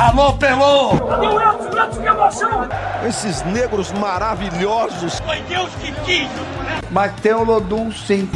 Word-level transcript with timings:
Alô, 0.00 0.32
Pelô! 0.32 0.94
Edson? 0.94 1.78
Edson, 1.78 2.00
que 2.00 2.08
emoção! 2.08 2.68
Esses 3.06 3.42
negros 3.42 3.92
maravilhosos. 3.92 5.20
Foi 5.20 5.42
Deus 5.42 5.68
que 5.74 5.92
quis? 6.06 6.26
Mas 6.90 7.12
tem 7.20 7.34
o 7.34 7.44
Lodum, 7.44 7.92
sim. 7.92 8.26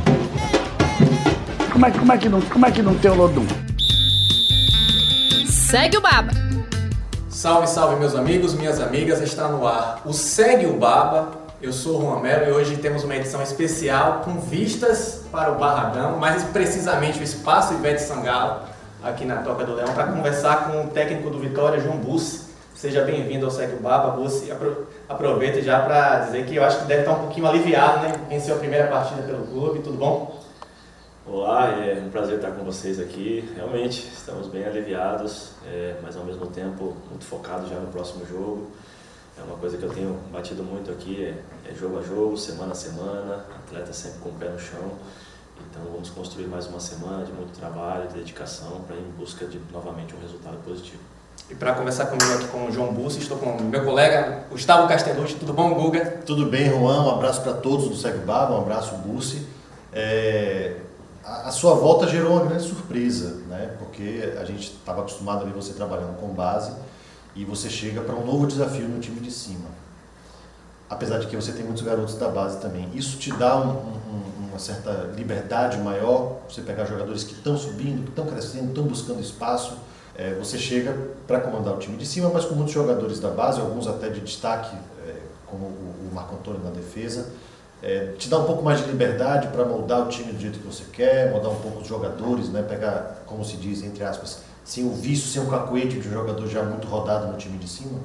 como, 1.70 1.84
é, 1.84 1.90
como, 1.90 2.12
é 2.14 2.16
que 2.16 2.30
não, 2.30 2.40
como 2.40 2.64
é 2.64 2.70
que 2.70 2.80
não 2.80 2.94
tem 2.94 3.10
o 3.10 3.14
Lodum? 3.14 3.46
Segue 5.46 5.98
o 5.98 6.00
Baba. 6.00 6.32
Salve, 7.28 7.66
salve 7.66 7.96
meus 7.96 8.14
amigos, 8.14 8.54
minhas 8.54 8.80
amigas, 8.80 9.20
está 9.20 9.48
no 9.48 9.68
ar 9.68 10.00
o 10.06 10.14
Segue 10.14 10.64
o 10.64 10.78
Baba. 10.78 11.44
Eu 11.60 11.74
sou 11.74 11.98
o 11.98 12.00
Juan 12.00 12.20
Melo 12.20 12.48
e 12.48 12.52
hoje 12.52 12.78
temos 12.78 13.04
uma 13.04 13.14
edição 13.14 13.42
especial 13.42 14.22
com 14.24 14.40
vistas 14.40 15.26
para 15.30 15.52
o 15.52 15.56
Barradão, 15.56 16.16
mais 16.16 16.42
precisamente 16.42 17.20
o 17.20 17.22
Espaço 17.22 17.74
Ivete 17.74 18.00
Sangalo, 18.00 18.62
aqui 19.04 19.26
na 19.26 19.42
Toca 19.42 19.64
do 19.64 19.74
Leão, 19.74 19.92
para 19.94 20.06
conversar 20.06 20.70
com 20.70 20.86
o 20.86 20.88
técnico 20.88 21.28
do 21.28 21.38
Vitória, 21.38 21.78
João 21.78 21.98
Bussi. 21.98 22.54
Seja 22.74 23.04
bem-vindo 23.04 23.44
ao 23.44 23.52
o 23.52 23.76
Baba, 23.80 24.16
Bussi. 24.16 24.50
Apro 24.50 24.86
aproveite 25.08 25.62
já 25.62 25.80
para 25.80 26.20
dizer 26.20 26.46
que 26.46 26.56
eu 26.56 26.64
acho 26.64 26.80
que 26.80 26.86
deve 26.86 27.02
estar 27.02 27.12
um 27.12 27.20
pouquinho 27.20 27.46
aliviado, 27.46 28.00
né? 28.00 28.14
Venceu 28.28 28.56
a 28.56 28.58
primeira 28.58 28.88
partida 28.88 29.22
pelo 29.22 29.46
clube, 29.46 29.80
tudo 29.80 29.98
bom? 29.98 30.42
Olá, 31.26 31.68
é 31.68 32.02
um 32.04 32.10
prazer 32.10 32.36
estar 32.36 32.52
com 32.52 32.64
vocês 32.64 32.98
aqui. 32.98 33.48
Realmente, 33.54 34.10
estamos 34.12 34.48
bem 34.48 34.64
aliviados, 34.64 35.50
é, 35.66 35.96
mas 36.02 36.16
ao 36.16 36.24
mesmo 36.24 36.46
tempo 36.46 36.96
muito 37.10 37.24
focados 37.26 37.68
já 37.68 37.76
no 37.76 37.88
próximo 37.88 38.26
jogo. 38.26 38.70
É 39.38 39.42
uma 39.42 39.56
coisa 39.56 39.76
que 39.76 39.82
eu 39.82 39.90
tenho 39.90 40.18
batido 40.32 40.62
muito 40.62 40.90
aqui, 40.90 41.24
é, 41.24 41.70
é 41.70 41.74
jogo 41.74 41.98
a 41.98 42.02
jogo, 42.02 42.36
semana 42.38 42.72
a 42.72 42.74
semana, 42.74 43.44
atleta 43.64 43.92
sempre 43.92 44.20
com 44.20 44.30
o 44.30 44.32
pé 44.32 44.48
no 44.48 44.58
chão. 44.58 44.92
Então 45.70 45.82
vamos 45.92 46.10
construir 46.10 46.46
mais 46.46 46.66
uma 46.66 46.80
semana 46.80 47.24
de 47.24 47.32
muito 47.32 47.58
trabalho, 47.58 48.08
de 48.08 48.14
dedicação 48.14 48.80
para 48.86 48.96
ir 48.96 49.00
em 49.00 49.10
busca 49.18 49.46
de 49.46 49.60
novamente 49.72 50.14
um 50.14 50.20
resultado 50.20 50.56
positivo. 50.64 51.02
E 51.50 51.54
para 51.54 51.74
conversar 51.74 52.06
comigo 52.06 52.32
aqui 52.32 52.48
com 52.48 52.66
o 52.66 52.72
João 52.72 52.92
Bussi, 52.92 53.18
estou 53.18 53.36
com 53.36 53.50
o 53.50 53.62
meu 53.64 53.84
colega 53.84 54.44
Gustavo 54.50 54.88
Castellucci. 54.88 55.34
Tudo 55.34 55.52
bom, 55.52 55.74
Guga? 55.74 56.22
Tudo 56.24 56.46
bem, 56.46 56.70
Juan. 56.70 57.04
Um 57.04 57.10
abraço 57.10 57.42
para 57.42 57.52
todos 57.54 57.88
do 57.88 57.96
Segue 57.96 58.18
Baba, 58.18 58.54
um 58.54 58.62
abraço, 58.62 58.94
Bussi. 58.96 59.46
É, 59.92 60.76
a, 61.24 61.48
a, 61.48 61.50
sua 61.50 61.74
volta 61.74 62.06
gerou 62.06 62.32
uma 62.32 62.46
grande 62.46 62.64
surpresa, 62.64 63.42
né? 63.48 63.74
porque 63.78 64.34
a 64.40 64.44
gente 64.44 64.72
estava 64.72 65.00
acostumado 65.00 65.42
a 65.42 65.44
ver 65.44 65.52
você 65.52 65.72
trabalhando 65.72 66.16
com 66.18 66.28
base 66.28 66.72
e 67.36 67.44
você 67.44 67.68
chega 67.68 68.00
para 68.00 68.14
um 68.14 68.24
novo 68.24 68.46
desafio 68.46 68.88
no 68.88 69.00
time 69.00 69.20
de 69.20 69.30
cima. 69.30 69.68
Apesar 70.88 71.18
de 71.18 71.26
que 71.26 71.36
você 71.36 71.52
tem 71.52 71.64
muitos 71.64 71.82
garotos 71.82 72.16
da 72.16 72.28
base 72.28 72.58
também. 72.60 72.88
Isso 72.94 73.18
te 73.18 73.32
dá 73.32 73.56
um, 73.56 73.70
um, 73.70 74.00
uma 74.54 74.58
certa 74.60 75.10
liberdade 75.16 75.78
maior, 75.78 76.38
você 76.48 76.62
pegar 76.62 76.84
jogadores 76.84 77.24
que 77.24 77.32
estão 77.32 77.58
subindo, 77.58 78.04
que 78.04 78.10
estão 78.10 78.24
crescendo, 78.24 78.68
estão 78.68 78.84
buscando 78.84 79.20
espaço. 79.20 79.76
É, 80.16 80.32
você 80.34 80.56
chega 80.56 80.96
para 81.26 81.40
comandar 81.40 81.74
o 81.74 81.78
time 81.78 81.96
de 81.96 82.06
cima, 82.06 82.30
mas 82.32 82.44
com 82.44 82.54
muitos 82.54 82.72
jogadores 82.72 83.18
da 83.18 83.30
base, 83.30 83.60
alguns 83.60 83.88
até 83.88 84.08
de 84.08 84.20
destaque, 84.20 84.76
é, 85.04 85.16
como 85.44 85.66
o, 85.66 86.08
o 86.08 86.14
Marco 86.14 86.36
Antônio 86.36 86.60
na 86.62 86.70
defesa. 86.70 87.32
É, 87.82 88.12
te 88.16 88.28
dá 88.28 88.38
um 88.38 88.44
pouco 88.44 88.62
mais 88.62 88.80
de 88.80 88.86
liberdade 88.86 89.48
para 89.48 89.64
moldar 89.64 90.06
o 90.06 90.08
time 90.08 90.32
do 90.32 90.40
jeito 90.40 90.60
que 90.60 90.66
você 90.66 90.84
quer, 90.92 91.32
moldar 91.32 91.50
um 91.50 91.60
pouco 91.60 91.80
os 91.80 91.88
jogadores, 91.88 92.48
né? 92.48 92.62
pegar, 92.62 93.24
como 93.26 93.44
se 93.44 93.56
diz, 93.56 93.82
entre 93.82 94.04
aspas, 94.04 94.42
sem 94.64 94.86
o 94.86 94.90
vício, 94.90 95.28
sem 95.28 95.42
o 95.42 95.50
cacuete 95.50 95.98
de 95.98 96.08
um 96.08 96.12
jogador 96.12 96.46
já 96.46 96.62
muito 96.62 96.86
rodado 96.86 97.26
no 97.26 97.36
time 97.36 97.58
de 97.58 97.68
cima? 97.68 97.98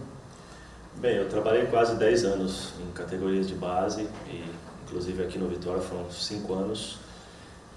Bem, 0.96 1.16
eu 1.16 1.30
trabalhei 1.30 1.68
quase 1.68 1.96
10 1.96 2.26
anos 2.26 2.74
em 2.82 2.92
categorias 2.92 3.48
de 3.48 3.54
base 3.54 4.10
e 4.28 4.44
inclusive 4.90 5.24
aqui 5.24 5.38
no 5.38 5.48
Vitória 5.48 5.82
foram 5.82 6.10
5 6.10 6.54
anos. 6.54 6.98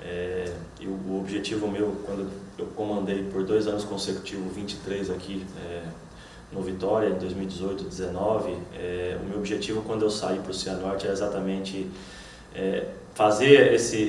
É, 0.01 0.53
e 0.81 0.87
o, 0.87 0.91
o, 0.91 1.21
objetivo 1.21 1.69
meu, 1.69 1.95
quando 2.05 2.29
eu 2.59 2.67
comandei 2.75 3.23
por 3.25 3.45
dois 3.45 3.69
anos 3.69 3.85
consecutivos, 3.85 4.53
23 4.53 5.11
aqui 5.11 5.47
é, 5.65 5.85
no 6.51 6.61
Vitória, 6.63 7.09
em 7.09 7.19
2018, 7.19 7.85
2019, 7.85 8.57
é, 8.75 9.17
o 9.23 9.29
meu 9.29 9.39
objetivo 9.39 9.83
quando 9.83 10.03
eu 10.03 10.11
saí 10.11 10.41
para 10.41 10.51
o 10.51 10.55
Cianorte 10.55 11.07
é 11.07 11.13
exatamente 11.13 11.89
é, 12.55 12.89
fazer 13.15 13.75
esse, 13.75 14.01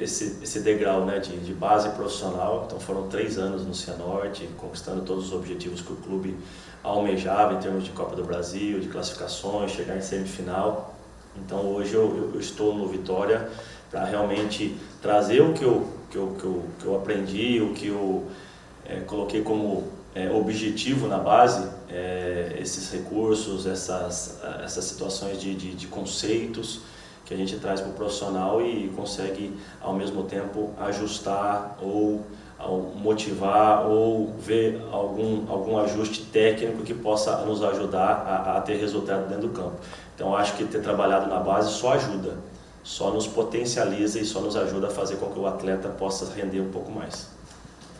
esse, 0.00 0.38
esse 0.42 0.60
degrau 0.60 1.06
né, 1.06 1.18
de, 1.18 1.36
de 1.38 1.54
base 1.54 1.88
profissional. 1.90 2.64
Então 2.66 2.78
foram 2.78 3.08
três 3.08 3.38
anos 3.38 3.64
no 3.64 3.74
Cianorte, 3.74 4.48
conquistando 4.58 5.02
todos 5.02 5.28
os 5.28 5.32
objetivos 5.32 5.80
que 5.80 5.92
o 5.92 5.96
clube 5.96 6.36
almejava 6.82 7.54
em 7.54 7.58
termos 7.58 7.84
de 7.84 7.90
Copa 7.90 8.14
do 8.14 8.24
Brasil, 8.24 8.80
de 8.80 8.88
classificações, 8.88 9.70
chegar 9.70 9.96
em 9.96 10.00
semifinal. 10.00 10.87
Então 11.44 11.60
hoje 11.72 11.94
eu, 11.94 12.32
eu 12.34 12.40
estou 12.40 12.74
no 12.74 12.86
Vitória 12.88 13.48
para 13.90 14.04
realmente 14.04 14.76
trazer 15.00 15.40
o 15.40 15.52
que 15.52 15.64
eu, 15.64 15.86
que 16.10 16.16
eu, 16.16 16.36
que 16.38 16.44
eu, 16.44 16.64
que 16.78 16.84
eu 16.86 16.96
aprendi, 16.96 17.60
o 17.60 17.72
que 17.72 17.88
eu 17.88 18.26
é, 18.84 19.00
coloquei 19.00 19.42
como 19.42 19.88
é, 20.14 20.30
objetivo 20.30 21.06
na 21.06 21.18
base, 21.18 21.68
é, 21.88 22.56
esses 22.60 22.90
recursos, 22.92 23.66
essas, 23.66 24.40
essas 24.64 24.84
situações 24.84 25.40
de, 25.40 25.54
de, 25.54 25.74
de 25.74 25.86
conceitos 25.86 26.80
que 27.24 27.34
a 27.34 27.36
gente 27.36 27.56
traz 27.56 27.80
para 27.80 27.90
o 27.90 27.92
profissional 27.92 28.62
e 28.62 28.88
consegue 28.96 29.54
ao 29.82 29.92
mesmo 29.92 30.22
tempo 30.22 30.72
ajustar 30.80 31.76
ou 31.82 32.24
motivar 32.96 33.86
ou 33.86 34.34
ver 34.38 34.82
algum, 34.90 35.48
algum 35.48 35.78
ajuste 35.78 36.24
técnico 36.24 36.82
que 36.82 36.92
possa 36.92 37.36
nos 37.44 37.62
ajudar 37.62 38.24
a, 38.26 38.56
a, 38.56 38.60
ter 38.60 38.76
resultado 38.78 39.28
dentro 39.28 39.48
do 39.48 39.54
campo. 39.54 39.76
Então 40.18 40.34
acho 40.34 40.54
que 40.54 40.64
ter 40.64 40.82
trabalhado 40.82 41.30
na 41.30 41.38
base 41.38 41.70
só 41.70 41.92
ajuda, 41.92 42.34
só 42.82 43.12
nos 43.12 43.28
potencializa 43.28 44.18
e 44.18 44.24
só 44.24 44.40
nos 44.40 44.56
ajuda 44.56 44.88
a 44.88 44.90
fazer 44.90 45.14
com 45.14 45.26
que 45.26 45.38
o 45.38 45.46
atleta 45.46 45.88
possa 45.90 46.26
render 46.34 46.60
um 46.60 46.72
pouco 46.72 46.90
mais. 46.90 47.28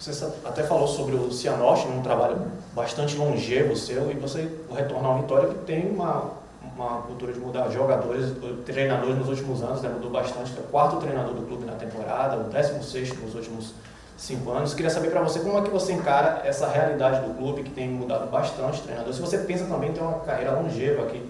Você 0.00 0.26
até 0.44 0.64
falou 0.64 0.88
sobre 0.88 1.14
o 1.14 1.30
Cianorte, 1.30 1.86
um 1.86 2.02
trabalho 2.02 2.38
bastante 2.74 3.16
longevo 3.16 3.76
seu, 3.76 4.10
e 4.10 4.14
você 4.14 4.50
retornar 4.74 5.12
ao 5.12 5.18
Vitória 5.20 5.48
que 5.50 5.58
tem 5.64 5.88
uma, 5.88 6.32
uma 6.74 7.02
cultura 7.02 7.32
de 7.32 7.38
mudar 7.38 7.70
jogadores, 7.70 8.32
treinadores 8.66 9.16
nos 9.16 9.28
últimos 9.28 9.62
anos, 9.62 9.80
né, 9.80 9.88
mudou 9.88 10.10
bastante, 10.10 10.50
foi 10.50 10.64
o 10.64 10.66
quarto 10.66 10.96
treinador 10.96 11.34
do 11.34 11.42
clube 11.46 11.66
na 11.66 11.74
temporada, 11.74 12.36
o 12.36 12.44
décimo 12.50 12.82
sexto 12.82 13.16
nos 13.20 13.36
últimos 13.36 13.74
cinco 14.16 14.50
anos. 14.50 14.74
Queria 14.74 14.90
saber 14.90 15.10
para 15.10 15.22
você 15.22 15.38
como 15.38 15.56
é 15.56 15.62
que 15.62 15.70
você 15.70 15.92
encara 15.92 16.42
essa 16.44 16.66
realidade 16.66 17.24
do 17.28 17.34
clube 17.34 17.62
que 17.62 17.70
tem 17.70 17.88
mudado 17.88 18.28
bastante 18.28 18.82
treinador. 18.82 19.14
Se 19.14 19.20
você 19.20 19.38
pensa 19.38 19.66
também 19.66 19.90
em 19.90 19.92
ter 19.92 20.00
uma 20.00 20.18
carreira 20.20 20.52
longeva 20.52 21.04
aqui, 21.04 21.27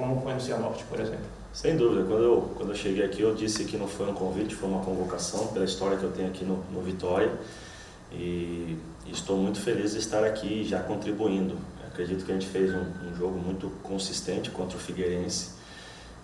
como 0.00 0.20
foi 0.20 0.34
no 0.34 0.40
Cianorte, 0.40 0.84
por 0.84 0.98
exemplo. 0.98 1.26
Sem 1.52 1.76
dúvida. 1.76 2.04
Quando 2.04 2.22
eu, 2.22 2.50
quando 2.56 2.70
eu 2.70 2.74
cheguei 2.74 3.04
aqui, 3.04 3.22
eu 3.22 3.34
disse 3.34 3.64
que 3.64 3.76
não 3.76 3.88
foi 3.88 4.08
um 4.08 4.14
convite, 4.14 4.54
foi 4.54 4.68
uma 4.68 4.82
convocação 4.82 5.48
pela 5.48 5.64
história 5.64 5.96
que 5.96 6.04
eu 6.04 6.12
tenho 6.12 6.28
aqui 6.28 6.44
no, 6.44 6.64
no 6.72 6.80
Vitória. 6.80 7.32
E, 8.12 8.78
estou 9.06 9.36
muito 9.36 9.60
feliz 9.60 9.92
de 9.92 9.98
estar 9.98 10.24
aqui 10.24 10.64
já 10.64 10.80
contribuindo. 10.80 11.56
Acredito 11.86 12.24
que 12.24 12.30
a 12.30 12.34
gente 12.34 12.46
fez 12.46 12.72
um, 12.72 12.84
um 13.08 13.14
jogo 13.16 13.38
muito 13.38 13.68
consistente 13.82 14.50
contra 14.50 14.76
o 14.76 14.80
Figueirense 14.80 15.50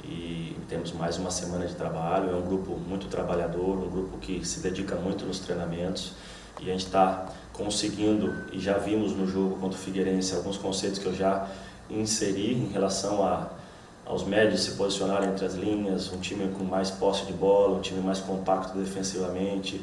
e 0.05 0.57
temos 0.69 0.93
mais 0.93 1.19
uma 1.19 1.31
semana 1.31 1.67
de 1.67 1.75
trabalho. 1.75 2.31
É 2.31 2.35
um 2.35 2.43
grupo 2.43 2.77
muito 2.77 3.09
trabalhador, 3.09 3.77
um 3.79 3.91
grupo 3.91 4.19
que 4.19 4.47
se 4.47 4.61
dedica 4.61 4.95
muito 4.95 5.25
nos 5.25 5.41
treinamentos 5.41 6.13
e 6.61 6.71
a 6.71 6.73
gente 6.73 6.87
está 6.87 7.27
conseguindo, 7.53 8.33
e 8.53 8.61
já 8.61 8.79
vimos 8.79 9.13
no 9.13 9.27
jogo 9.27 9.57
contra 9.57 9.79
o 9.79 9.81
Figueirense 9.81 10.35
alguns 10.35 10.57
conceitos 10.57 10.99
que 10.99 11.07
eu 11.07 11.15
já 11.15 11.49
inseri 11.91 12.55
em 12.55 12.69
relação 12.69 13.25
a, 13.25 13.51
aos 14.07 14.25
médios 14.25 14.63
se 14.63 14.73
posicionarem 14.73 15.29
entre 15.29 15.45
as 15.45 15.55
linhas, 15.55 16.13
um 16.13 16.19
time 16.19 16.49
com 16.55 16.65
mais 16.65 16.91
posse 16.91 17.27
de 17.27 17.33
bola, 17.33 17.77
um 17.77 17.81
time 17.81 18.01
mais 18.01 18.21
compacto 18.21 18.79
defensivamente. 18.79 19.81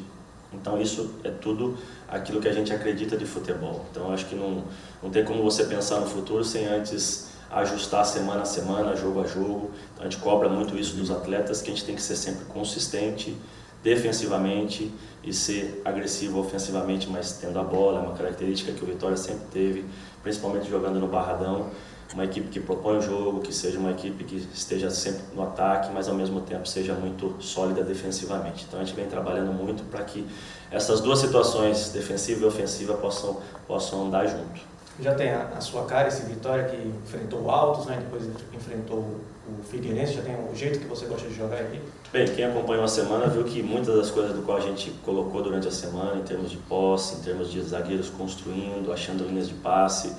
Então 0.52 0.80
isso 0.80 1.14
é 1.22 1.30
tudo 1.30 1.76
aquilo 2.08 2.40
que 2.40 2.48
a 2.48 2.52
gente 2.52 2.72
acredita 2.72 3.16
de 3.16 3.26
futebol. 3.26 3.84
Então 3.90 4.12
acho 4.12 4.26
que 4.26 4.34
não, 4.34 4.64
não 5.02 5.10
tem 5.10 5.24
como 5.24 5.42
você 5.42 5.64
pensar 5.64 6.00
no 6.00 6.06
futuro 6.06 6.42
sem 6.42 6.64
antes 6.66 7.34
ajustar 7.50 8.04
semana 8.04 8.42
a 8.42 8.44
semana, 8.44 8.96
jogo 8.96 9.20
a 9.22 9.26
jogo. 9.26 9.70
Então, 9.92 10.06
a 10.06 10.10
gente 10.10 10.20
cobra 10.20 10.48
muito 10.48 10.76
isso 10.76 10.96
dos 10.96 11.10
atletas, 11.10 11.62
que 11.62 11.70
a 11.70 11.74
gente 11.74 11.84
tem 11.84 11.94
que 11.94 12.02
ser 12.02 12.16
sempre 12.16 12.44
consistente 12.46 13.36
defensivamente 13.82 14.90
e 15.22 15.32
ser 15.32 15.82
agressivo 15.84 16.40
ofensivamente, 16.40 17.08
mas 17.08 17.34
tendo 17.34 17.58
a 17.58 17.62
bola, 17.62 18.00
é 18.00 18.02
uma 18.02 18.16
característica 18.16 18.72
que 18.72 18.82
o 18.82 18.86
Vitória 18.86 19.16
sempre 19.16 19.44
teve, 19.52 19.84
principalmente 20.22 20.68
jogando 20.68 20.98
no 20.98 21.06
Barradão. 21.06 21.70
Uma 22.12 22.24
equipe 22.24 22.48
que 22.48 22.60
propõe 22.60 22.98
o 22.98 23.00
jogo, 23.00 23.40
que 23.40 23.52
seja 23.52 23.78
uma 23.78 23.90
equipe 23.90 24.22
que 24.24 24.36
esteja 24.52 24.90
sempre 24.90 25.22
no 25.34 25.42
ataque, 25.42 25.90
mas 25.92 26.08
ao 26.08 26.14
mesmo 26.14 26.40
tempo 26.42 26.66
seja 26.68 26.94
muito 26.94 27.34
sólida 27.40 27.82
defensivamente. 27.82 28.64
Então 28.68 28.78
a 28.80 28.84
gente 28.84 28.94
vem 28.94 29.06
trabalhando 29.06 29.52
muito 29.52 29.82
para 29.84 30.04
que 30.04 30.26
essas 30.70 31.00
duas 31.00 31.18
situações, 31.18 31.90
defensiva 31.90 32.44
e 32.44 32.46
ofensiva, 32.46 32.94
possam, 32.94 33.40
possam 33.66 34.06
andar 34.06 34.26
junto 34.26 34.74
já 35.00 35.14
tem 35.14 35.30
a, 35.30 35.48
a, 35.56 35.60
sua 35.60 35.84
cara 35.84 36.08
esse 36.08 36.22
Vitória 36.22 36.64
que 36.64 36.76
enfrentou 36.76 37.42
o 37.42 37.50
Altos, 37.50 37.86
né? 37.86 37.98
depois 38.00 38.24
enfrentou 38.52 38.98
o 38.98 39.62
Figueirense, 39.64 40.14
já 40.14 40.22
tem 40.22 40.34
o 40.34 40.54
jeito 40.54 40.78
que 40.78 40.86
você 40.86 41.06
gosta 41.06 41.28
de 41.28 41.34
jogar 41.34 41.60
aqui? 41.60 41.80
Bem, 42.12 42.26
quem 42.28 42.44
acompanhou 42.44 42.84
a 42.84 42.88
semana 42.88 43.26
viu 43.26 43.44
que 43.44 43.62
muitas 43.62 43.94
das 43.94 44.10
coisas 44.10 44.34
do 44.34 44.42
qual 44.42 44.58
a 44.58 44.60
gente 44.60 44.90
colocou 45.04 45.42
durante 45.42 45.66
a 45.66 45.70
semana, 45.70 46.16
em 46.16 46.22
termos 46.22 46.50
de 46.50 46.56
posse, 46.56 47.16
em 47.16 47.22
termos 47.22 47.50
de 47.50 47.60
zagueiros 47.60 48.08
construindo, 48.10 48.92
achando 48.92 49.26
linhas 49.26 49.48
de 49.48 49.54
passe, 49.54 50.14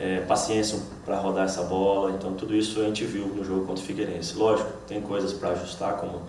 é, 0.00 0.20
paciência 0.22 0.78
para 1.04 1.18
rodar 1.18 1.44
essa 1.44 1.62
bola, 1.62 2.12
então 2.12 2.32
tudo 2.32 2.56
isso 2.56 2.80
a 2.80 2.84
gente 2.84 3.04
viu 3.04 3.26
no 3.26 3.44
jogo 3.44 3.66
contra 3.66 3.82
o 3.82 3.86
Figueirense. 3.86 4.34
Lógico, 4.34 4.70
tem 4.88 5.00
coisas 5.00 5.32
para 5.32 5.50
ajustar, 5.50 5.98
como 5.98 6.22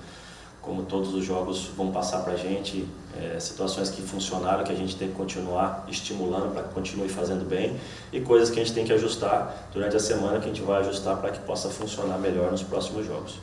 como 0.61 0.83
todos 0.83 1.13
os 1.13 1.25
jogos 1.25 1.71
vão 1.75 1.91
passar 1.91 2.19
para 2.19 2.33
a 2.33 2.37
gente, 2.37 2.87
é, 3.17 3.39
situações 3.39 3.89
que 3.89 4.01
funcionaram, 4.01 4.63
que 4.63 4.71
a 4.71 4.75
gente 4.75 4.95
tem 4.95 5.07
que 5.07 5.15
continuar 5.15 5.85
estimulando 5.89 6.53
para 6.53 6.63
que 6.63 6.73
continue 6.73 7.09
fazendo 7.09 7.43
bem, 7.47 7.75
e 8.13 8.21
coisas 8.21 8.51
que 8.51 8.59
a 8.59 8.63
gente 8.63 8.73
tem 8.73 8.85
que 8.85 8.93
ajustar 8.93 9.69
durante 9.73 9.95
a 9.95 9.99
semana, 9.99 10.39
que 10.39 10.45
a 10.45 10.47
gente 10.53 10.61
vai 10.61 10.81
ajustar 10.81 11.17
para 11.17 11.31
que 11.31 11.39
possa 11.39 11.69
funcionar 11.69 12.19
melhor 12.19 12.51
nos 12.51 12.61
próximos 12.61 13.05
jogos. 13.07 13.39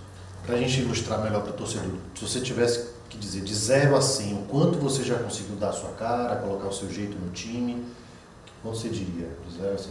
Para 0.46 0.54
a 0.54 0.58
gente 0.58 0.80
ilustrar 0.80 1.20
melhor 1.20 1.42
para 1.42 1.50
o 1.50 1.54
torcedor, 1.54 1.90
se 2.14 2.26
você 2.26 2.40
tivesse 2.40 2.88
que 3.10 3.18
dizer 3.18 3.42
de 3.42 3.54
0 3.54 3.96
a 3.96 4.00
100, 4.00 4.34
o 4.34 4.36
quanto 4.48 4.78
você 4.78 5.02
já 5.02 5.16
conseguiu 5.16 5.56
dar 5.56 5.70
a 5.70 5.72
sua 5.72 5.90
cara, 5.90 6.36
colocar 6.36 6.68
o 6.68 6.72
seu 6.72 6.88
jeito 6.90 7.18
no 7.18 7.32
time, 7.32 7.84
quanto 8.62 8.76
você 8.76 8.88
diria, 8.88 9.28
de 9.46 9.56
0 9.56 9.72
a 9.72 9.76
100%? 9.76 9.88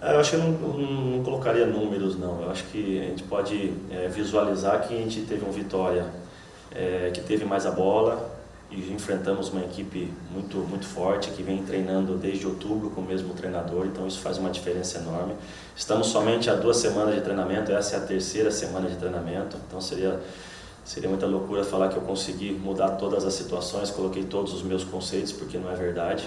É, 0.00 0.14
eu 0.14 0.20
acho 0.20 0.30
que 0.30 0.36
eu 0.36 0.40
não, 0.40 0.50
não, 0.50 0.78
não, 1.16 1.24
colocaria 1.24 1.66
números, 1.66 2.18
não. 2.18 2.42
Eu 2.42 2.50
acho 2.50 2.64
que 2.64 3.00
a 3.00 3.04
gente 3.04 3.24
pode 3.24 3.72
é, 3.90 4.08
visualizar 4.08 4.86
que 4.86 4.94
a 4.94 4.98
gente 4.98 5.22
teve 5.22 5.44
uma 5.44 5.52
vitória 5.52 6.06
é, 6.72 7.10
que 7.12 7.20
teve 7.20 7.44
mais 7.44 7.66
a 7.66 7.70
bola 7.70 8.38
e 8.70 8.92
enfrentamos 8.92 9.48
uma 9.48 9.62
equipe 9.62 10.12
muito, 10.30 10.58
muito 10.58 10.86
forte 10.86 11.30
que 11.30 11.42
vem 11.42 11.62
treinando 11.64 12.16
desde 12.16 12.46
outubro 12.46 12.90
com 12.90 13.00
o 13.00 13.04
mesmo 13.04 13.32
treinador, 13.32 13.86
então 13.86 14.06
isso 14.06 14.20
faz 14.20 14.36
uma 14.36 14.50
diferença 14.50 14.98
enorme. 14.98 15.34
Estamos 15.74 16.08
somente 16.08 16.50
há 16.50 16.54
duas 16.54 16.76
semanas 16.76 17.14
de 17.14 17.22
treinamento, 17.22 17.72
essa 17.72 17.96
é 17.96 17.98
a 17.98 18.02
terceira 18.02 18.50
semana 18.50 18.88
de 18.88 18.96
treinamento, 18.96 19.56
então 19.66 19.80
seria 19.80 20.20
seria 20.84 21.08
muita 21.08 21.26
loucura 21.26 21.62
falar 21.64 21.88
que 21.88 21.96
eu 21.96 22.02
consegui 22.02 22.50
mudar 22.50 22.92
todas 22.92 23.22
as 23.26 23.34
situações, 23.34 23.90
coloquei 23.90 24.24
todos 24.24 24.54
os 24.54 24.62
meus 24.62 24.84
conceitos, 24.84 25.32
porque 25.32 25.58
não 25.58 25.70
é 25.70 25.74
verdade. 25.74 26.26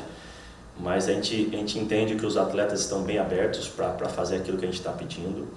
Mas 0.81 1.07
a 1.07 1.13
gente, 1.13 1.49
a 1.53 1.57
gente 1.57 1.77
entende 1.77 2.15
que 2.15 2.25
os 2.25 2.35
atletas 2.35 2.81
estão 2.81 3.03
bem 3.03 3.19
abertos 3.19 3.67
para 3.67 4.09
fazer 4.09 4.37
aquilo 4.37 4.57
que 4.57 4.65
a 4.65 4.67
gente 4.67 4.79
está 4.79 4.91
pedindo. 4.91 5.47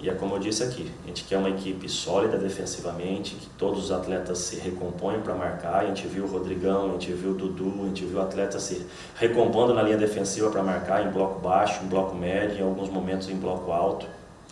E 0.00 0.10
é 0.10 0.14
como 0.14 0.34
eu 0.34 0.40
disse 0.40 0.64
aqui, 0.64 0.90
a 1.04 1.06
gente 1.06 1.22
quer 1.22 1.38
uma 1.38 1.48
equipe 1.48 1.88
sólida 1.88 2.36
defensivamente, 2.36 3.36
que 3.36 3.46
todos 3.50 3.84
os 3.84 3.92
atletas 3.92 4.38
se 4.38 4.56
recompõem 4.56 5.20
para 5.20 5.32
marcar. 5.32 5.84
A 5.84 5.86
gente 5.86 6.08
viu 6.08 6.24
o 6.24 6.26
Rodrigão, 6.26 6.88
a 6.88 6.92
gente 6.94 7.12
viu 7.12 7.30
o 7.30 7.34
Dudu, 7.34 7.72
a 7.84 7.86
gente 7.86 8.04
viu 8.04 8.18
o 8.18 8.20
atleta 8.20 8.58
se 8.58 8.84
recompondo 9.14 9.72
na 9.72 9.82
linha 9.82 9.96
defensiva 9.96 10.50
para 10.50 10.60
marcar 10.60 11.06
em 11.06 11.12
bloco 11.12 11.38
baixo, 11.38 11.84
em 11.84 11.86
bloco 11.86 12.16
médio, 12.16 12.58
em 12.58 12.62
alguns 12.62 12.88
momentos 12.88 13.28
em 13.28 13.36
bloco 13.36 13.70
alto. 13.70 14.06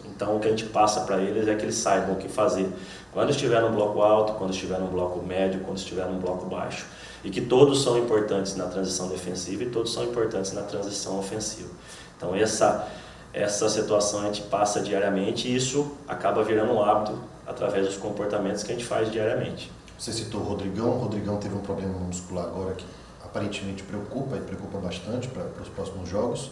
Então 0.06 0.36
o 0.36 0.40
que 0.40 0.48
a 0.48 0.50
gente 0.50 0.64
passa 0.64 1.00
para 1.02 1.18
eles 1.18 1.48
é 1.48 1.54
que 1.54 1.64
eles 1.64 1.76
saibam 1.76 2.14
o 2.14 2.16
que 2.16 2.28
fazer 2.28 2.68
quando 3.12 3.30
estiver 3.30 3.60
no 3.60 3.70
bloco 3.70 4.02
alto, 4.02 4.34
quando 4.34 4.52
estiver 4.52 4.78
no 4.78 4.86
bloco 4.86 5.24
médio, 5.24 5.60
quando 5.60 5.78
estiver 5.78 6.06
no 6.06 6.20
bloco 6.20 6.46
baixo. 6.46 6.86
E 7.24 7.30
que 7.30 7.40
todos 7.40 7.82
são 7.82 7.98
importantes 7.98 8.56
na 8.56 8.66
transição 8.66 9.08
defensiva 9.08 9.64
e 9.64 9.70
todos 9.70 9.92
são 9.92 10.04
importantes 10.04 10.52
na 10.52 10.62
transição 10.62 11.18
ofensiva. 11.18 11.70
Então 12.16 12.34
essa 12.34 12.88
essa 13.32 13.68
situação 13.68 14.22
a 14.22 14.24
gente 14.24 14.42
passa 14.42 14.80
diariamente 14.80 15.46
e 15.46 15.54
isso 15.54 15.92
acaba 16.08 16.42
virando 16.42 16.72
um 16.72 16.82
hábito 16.82 17.16
através 17.46 17.86
dos 17.86 17.96
comportamentos 17.96 18.62
que 18.62 18.72
a 18.72 18.74
gente 18.74 18.84
faz 18.84 19.10
diariamente. 19.10 19.70
Você 19.98 20.12
citou 20.12 20.40
o 20.40 20.44
Rodrigão, 20.44 20.88
o 20.88 20.98
Rodrigão 20.98 21.36
teve 21.36 21.54
um 21.54 21.60
problema 21.60 21.96
muscular 21.98 22.46
agora 22.46 22.74
que 22.74 22.84
aparentemente 23.22 23.82
preocupa 23.82 24.36
e 24.36 24.40
preocupa 24.40 24.78
bastante 24.78 25.28
para, 25.28 25.44
os 25.62 25.68
próximos 25.68 26.08
jogos. 26.08 26.50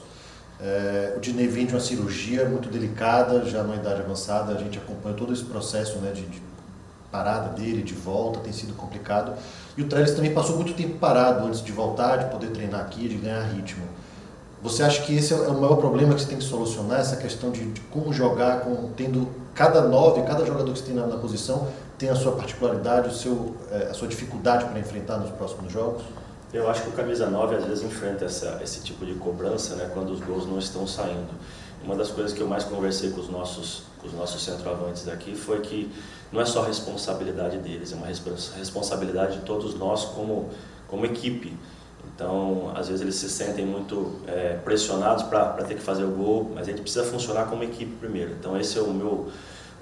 É, 0.60 1.14
o 1.16 1.20
Dinei 1.20 1.46
vem 1.46 1.66
de 1.66 1.74
uma 1.74 1.80
cirurgia 1.80 2.48
muito 2.48 2.68
delicada, 2.68 3.44
já 3.44 3.62
numa 3.62 3.76
idade 3.76 4.00
avançada, 4.00 4.52
a 4.52 4.58
gente 4.58 4.78
acompanha 4.78 5.14
todo 5.14 5.32
esse 5.32 5.44
processo 5.44 5.98
né, 5.98 6.10
de, 6.10 6.22
de 6.22 6.42
parada 7.10 7.50
dele, 7.50 7.82
de 7.82 7.94
volta, 7.94 8.40
tem 8.40 8.52
sido 8.52 8.74
complicado. 8.74 9.32
E 9.76 9.82
o 9.82 9.88
Trellis 9.88 10.12
também 10.12 10.34
passou 10.34 10.56
muito 10.56 10.74
tempo 10.74 10.98
parado 10.98 11.46
antes 11.46 11.62
de 11.62 11.72
voltar, 11.72 12.16
de 12.16 12.30
poder 12.30 12.50
treinar 12.50 12.80
aqui, 12.80 13.08
de 13.08 13.16
ganhar 13.16 13.42
ritmo. 13.42 13.84
Você 14.60 14.82
acha 14.82 15.02
que 15.02 15.16
esse 15.16 15.32
é 15.32 15.36
o 15.36 15.60
maior 15.60 15.76
problema 15.76 16.14
que 16.14 16.20
você 16.20 16.26
tem 16.26 16.38
que 16.38 16.44
solucionar, 16.44 17.00
essa 17.00 17.16
questão 17.16 17.50
de, 17.50 17.64
de 17.70 17.80
como 17.82 18.12
jogar, 18.12 18.60
com, 18.60 18.90
tendo 18.96 19.28
cada 19.54 19.82
nove, 19.82 20.22
cada 20.22 20.44
jogador 20.44 20.72
que 20.72 20.80
você 20.80 20.86
tem 20.86 20.94
na, 20.94 21.06
na 21.06 21.16
posição 21.16 21.68
tem 21.96 22.08
a 22.08 22.14
sua 22.14 22.32
particularidade, 22.32 23.08
o 23.08 23.12
seu, 23.12 23.56
é, 23.72 23.88
a 23.90 23.94
sua 23.94 24.06
dificuldade 24.06 24.64
para 24.66 24.78
enfrentar 24.78 25.18
nos 25.18 25.30
próximos 25.30 25.72
jogos? 25.72 26.02
Eu 26.52 26.68
acho 26.70 26.82
que 26.82 26.88
o 26.88 26.92
camisa 26.92 27.28
9 27.28 27.56
às 27.56 27.64
vezes 27.64 27.84
enfrenta 27.84 28.24
essa, 28.24 28.58
esse 28.62 28.82
tipo 28.82 29.04
de 29.04 29.14
cobrança 29.14 29.76
né, 29.76 29.90
quando 29.92 30.10
os 30.10 30.20
gols 30.20 30.46
não 30.46 30.58
estão 30.58 30.86
saindo. 30.86 31.28
Uma 31.84 31.94
das 31.94 32.10
coisas 32.10 32.32
que 32.32 32.40
eu 32.40 32.48
mais 32.48 32.64
conversei 32.64 33.10
com 33.10 33.20
os 33.20 33.28
nossos, 33.28 33.82
com 33.98 34.06
os 34.06 34.14
nossos 34.14 34.42
centroavantes 34.42 35.06
aqui 35.08 35.34
foi 35.34 35.60
que 35.60 35.92
não 36.32 36.40
é 36.40 36.46
só 36.46 36.62
responsabilidade 36.62 37.58
deles, 37.58 37.92
é 37.92 37.96
uma 37.96 38.06
responsabilidade 38.06 39.38
de 39.38 39.44
todos 39.44 39.74
nós 39.74 40.06
como, 40.06 40.48
como 40.86 41.04
equipe. 41.04 41.54
Então, 42.14 42.72
às 42.74 42.88
vezes 42.88 43.02
eles 43.02 43.14
se 43.14 43.28
sentem 43.28 43.66
muito 43.66 44.20
é, 44.26 44.58
pressionados 44.64 45.24
para 45.24 45.62
ter 45.64 45.74
que 45.74 45.82
fazer 45.82 46.04
o 46.04 46.10
gol, 46.10 46.50
mas 46.54 46.66
a 46.66 46.70
gente 46.70 46.80
precisa 46.80 47.04
funcionar 47.04 47.44
como 47.44 47.62
equipe 47.62 47.94
primeiro. 47.96 48.32
Então, 48.32 48.58
esse 48.58 48.78
é 48.78 48.80
o 48.80 48.92
meu, 48.92 49.28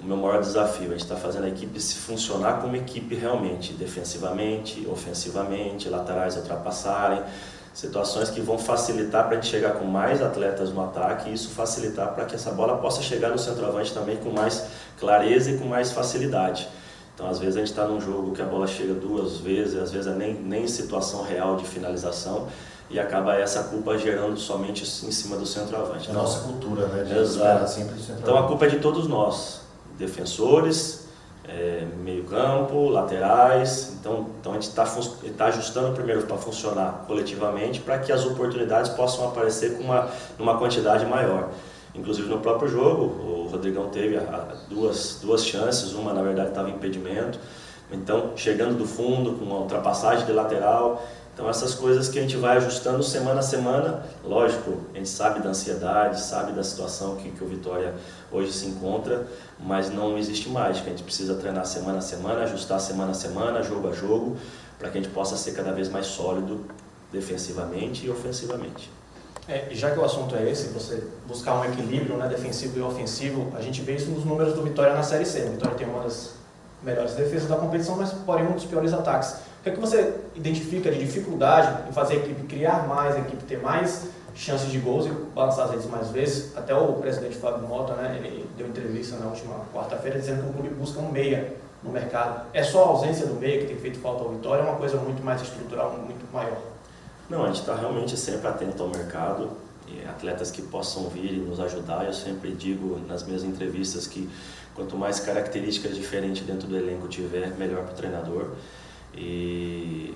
o 0.01 0.05
meu 0.05 0.17
maior 0.17 0.41
desafio. 0.41 0.87
A 0.87 0.91
gente 0.91 1.03
está 1.03 1.15
fazendo 1.15 1.45
a 1.45 1.49
equipe 1.49 1.79
se 1.79 1.95
funcionar 1.95 2.61
como 2.61 2.75
equipe 2.75 3.15
realmente, 3.15 3.73
defensivamente, 3.73 4.87
ofensivamente, 4.89 5.89
laterais 5.89 6.35
ultrapassarem, 6.35 7.21
situações 7.73 8.29
que 8.29 8.41
vão 8.41 8.57
facilitar 8.57 9.25
para 9.25 9.37
a 9.37 9.41
gente 9.41 9.51
chegar 9.51 9.73
com 9.73 9.85
mais 9.85 10.21
atletas 10.21 10.71
no 10.71 10.83
ataque 10.83 11.29
e 11.29 11.33
isso 11.33 11.49
facilitar 11.49 12.13
para 12.13 12.25
que 12.25 12.33
essa 12.33 12.51
bola 12.51 12.77
possa 12.77 13.03
chegar 13.03 13.29
no 13.29 13.37
centroavante 13.37 13.93
também 13.93 14.17
com 14.17 14.31
mais 14.31 14.65
clareza 14.99 15.51
e 15.51 15.57
com 15.59 15.65
mais 15.65 15.91
facilidade. 15.91 16.67
Então, 17.13 17.27
às 17.27 17.39
vezes, 17.39 17.55
a 17.55 17.59
gente 17.59 17.69
está 17.69 17.85
num 17.85 17.99
jogo 17.99 18.31
que 18.31 18.41
a 18.43 18.45
bola 18.45 18.67
chega 18.67 18.93
duas 18.93 19.37
vezes, 19.37 19.75
às 19.81 19.91
vezes 19.91 20.07
é 20.07 20.13
nem, 20.13 20.35
nem 20.35 20.63
em 20.65 20.67
situação 20.67 21.23
real 21.23 21.55
de 21.55 21.65
finalização, 21.65 22.47
e 22.89 22.99
acaba 22.99 23.35
essa 23.35 23.63
culpa 23.63 23.97
gerando 23.97 24.37
somente 24.37 24.83
em 24.83 25.11
cima 25.11 25.35
do 25.35 25.45
centroavante. 25.45 26.07
É 26.07 26.11
a 26.11 26.13
nossa 26.13 26.41
cultura, 26.41 26.87
né? 26.87 27.03
De 27.03 27.17
Exato. 27.17 27.69
Sempre 27.69 27.95
então, 28.19 28.37
a 28.37 28.47
culpa 28.47 28.65
é 28.65 28.69
de 28.69 28.77
todos 28.77 29.07
nós, 29.07 29.61
defensores, 29.97 31.07
é, 31.47 31.85
meio-campo, 32.03 32.89
laterais. 32.89 33.93
Então, 33.99 34.27
então 34.39 34.51
a 34.51 34.55
gente 34.55 34.67
está 34.69 34.85
tá 35.37 35.45
ajustando 35.45 35.93
primeiro 35.93 36.23
para 36.23 36.37
funcionar 36.37 37.05
coletivamente 37.07 37.79
para 37.79 37.97
que 37.99 38.11
as 38.11 38.25
oportunidades 38.25 38.91
possam 38.91 39.27
aparecer 39.27 39.77
com 39.77 39.83
uma 39.83 40.09
numa 40.37 40.57
quantidade 40.57 41.05
maior. 41.05 41.49
Inclusive 41.95 42.29
no 42.29 42.39
próprio 42.39 42.69
jogo, 42.69 43.03
o 43.05 43.47
Rodrigão 43.49 43.89
teve 43.89 44.17
a, 44.17 44.21
a, 44.21 44.55
duas, 44.69 45.19
duas 45.21 45.45
chances, 45.45 45.93
uma 45.93 46.13
na 46.13 46.21
verdade 46.21 46.49
estava 46.49 46.69
impedimento. 46.69 47.39
Então, 47.91 48.33
chegando 48.35 48.77
do 48.77 48.85
fundo, 48.85 49.33
com 49.33 49.45
uma 49.45 49.59
ultrapassagem 49.59 50.25
de 50.25 50.33
lateral. 50.33 51.01
Então, 51.37 51.47
essas 51.47 51.75
coisas 51.75 52.09
que 52.09 52.17
a 52.17 52.21
gente 52.23 52.35
vai 52.35 52.57
ajustando 52.57 53.03
semana 53.03 53.41
a 53.41 53.43
semana. 53.43 54.03
Lógico, 54.23 54.81
a 54.91 54.97
gente 54.97 55.07
sabe 55.07 55.39
da 55.39 55.49
ansiedade, 55.49 56.19
sabe 56.19 56.51
da 56.51 56.63
situação 56.63 57.15
que, 57.15 57.29
que 57.29 57.43
o 57.43 57.47
Vitória 57.47 57.93
hoje 58.31 58.51
se 58.51 58.65
encontra, 58.65 59.27
mas 59.59 59.91
não 59.91 60.17
existe 60.17 60.49
mágica. 60.49 60.87
A 60.87 60.89
gente 60.89 61.03
precisa 61.03 61.35
treinar 61.35 61.63
semana 61.67 61.99
a 61.99 62.01
semana, 62.01 62.41
ajustar 62.41 62.79
semana 62.79 63.11
a 63.11 63.13
semana, 63.13 63.61
jogo 63.61 63.87
a 63.87 63.91
jogo, 63.91 64.35
para 64.79 64.89
que 64.89 64.97
a 64.97 65.01
gente 65.01 65.13
possa 65.13 65.37
ser 65.37 65.51
cada 65.51 65.71
vez 65.71 65.89
mais 65.89 66.07
sólido 66.07 66.65
defensivamente 67.11 68.07
e 68.07 68.09
ofensivamente. 68.09 68.89
É, 69.47 69.67
já 69.73 69.91
que 69.91 69.99
o 69.99 70.03
assunto 70.03 70.35
é 70.35 70.49
esse, 70.49 70.69
você 70.69 71.03
buscar 71.27 71.53
um 71.59 71.65
equilíbrio 71.65 72.17
né, 72.17 72.27
defensivo 72.27 72.79
e 72.79 72.81
ofensivo, 72.81 73.53
a 73.55 73.61
gente 73.61 73.79
vê 73.83 73.93
isso 73.93 74.09
nos 74.09 74.25
números 74.25 74.55
do 74.55 74.63
Vitória 74.63 74.95
na 74.95 75.03
Série 75.03 75.23
C. 75.23 75.43
O 75.43 75.51
Vitória 75.51 75.77
tem 75.77 75.87
uma 75.87 76.01
das 76.01 76.31
melhores 76.81 77.13
defesas 77.13 77.47
da 77.47 77.57
competição, 77.57 77.95
mas 77.95 78.11
porém 78.11 78.47
um 78.47 78.53
dos 78.53 78.65
piores 78.65 78.91
ataques. 78.91 79.35
O 79.67 79.69
é 79.69 79.73
que 79.73 79.79
você 79.81 80.13
identifica 80.33 80.89
de 80.89 80.97
dificuldade 80.97 81.89
em 81.89 81.91
fazer 81.91 82.13
a 82.13 82.17
equipe 82.17 82.43
criar 82.43 82.87
mais, 82.87 83.15
a 83.15 83.19
equipe 83.19 83.43
ter 83.43 83.61
mais 83.61 84.07
chances 84.33 84.71
de 84.71 84.79
gols 84.79 85.07
e 85.07 85.09
balançar 85.09 85.65
as 85.65 85.71
redes 85.71 85.87
mais 85.87 86.09
vezes? 86.09 86.55
Até 86.55 86.73
o 86.73 86.93
presidente 86.93 87.35
Fábio 87.35 87.67
Mota, 87.67 87.93
né, 87.95 88.17
ele 88.23 88.49
deu 88.57 88.67
entrevista 88.67 89.17
na 89.17 89.25
última 89.25 89.65
quarta-feira 89.73 90.17
dizendo 90.19 90.43
que 90.43 90.49
o 90.49 90.53
clube 90.53 90.69
busca 90.69 90.99
um 91.01 91.11
meia 91.11 91.53
no 91.83 91.91
mercado. 91.91 92.45
É 92.53 92.63
só 92.63 92.85
a 92.85 92.87
ausência 92.87 93.25
do 93.25 93.33
meia 93.35 93.59
que 93.59 93.65
tem 93.65 93.75
feito 93.75 93.99
falta 93.99 94.23
ao 94.23 94.29
Vitória, 94.29 94.61
é 94.61 94.65
uma 94.65 94.77
coisa 94.77 94.97
muito 94.97 95.21
mais 95.21 95.41
estrutural, 95.41 95.91
muito 95.97 96.25
maior. 96.31 96.61
Não, 97.29 97.43
a 97.43 97.47
gente 97.47 97.59
está 97.59 97.75
realmente 97.75 98.15
sempre 98.15 98.47
atento 98.47 98.81
ao 98.81 98.87
mercado 98.87 99.49
atletas 100.17 100.49
que 100.49 100.61
possam 100.61 101.07
vir 101.09 101.33
e 101.33 101.37
nos 101.37 101.59
ajudar. 101.59 102.05
Eu 102.05 102.13
sempre 102.13 102.51
digo 102.51 102.99
nas 103.07 103.23
minhas 103.23 103.43
entrevistas 103.43 104.07
que 104.07 104.29
quanto 104.73 104.97
mais 104.97 105.19
características 105.19 105.95
diferentes 105.95 106.45
dentro 106.45 106.67
do 106.67 106.77
elenco 106.77 107.07
tiver, 107.07 107.55
melhor 107.57 107.83
para 107.83 107.93
o 107.93 107.95
treinador. 107.95 108.51
E 109.15 110.13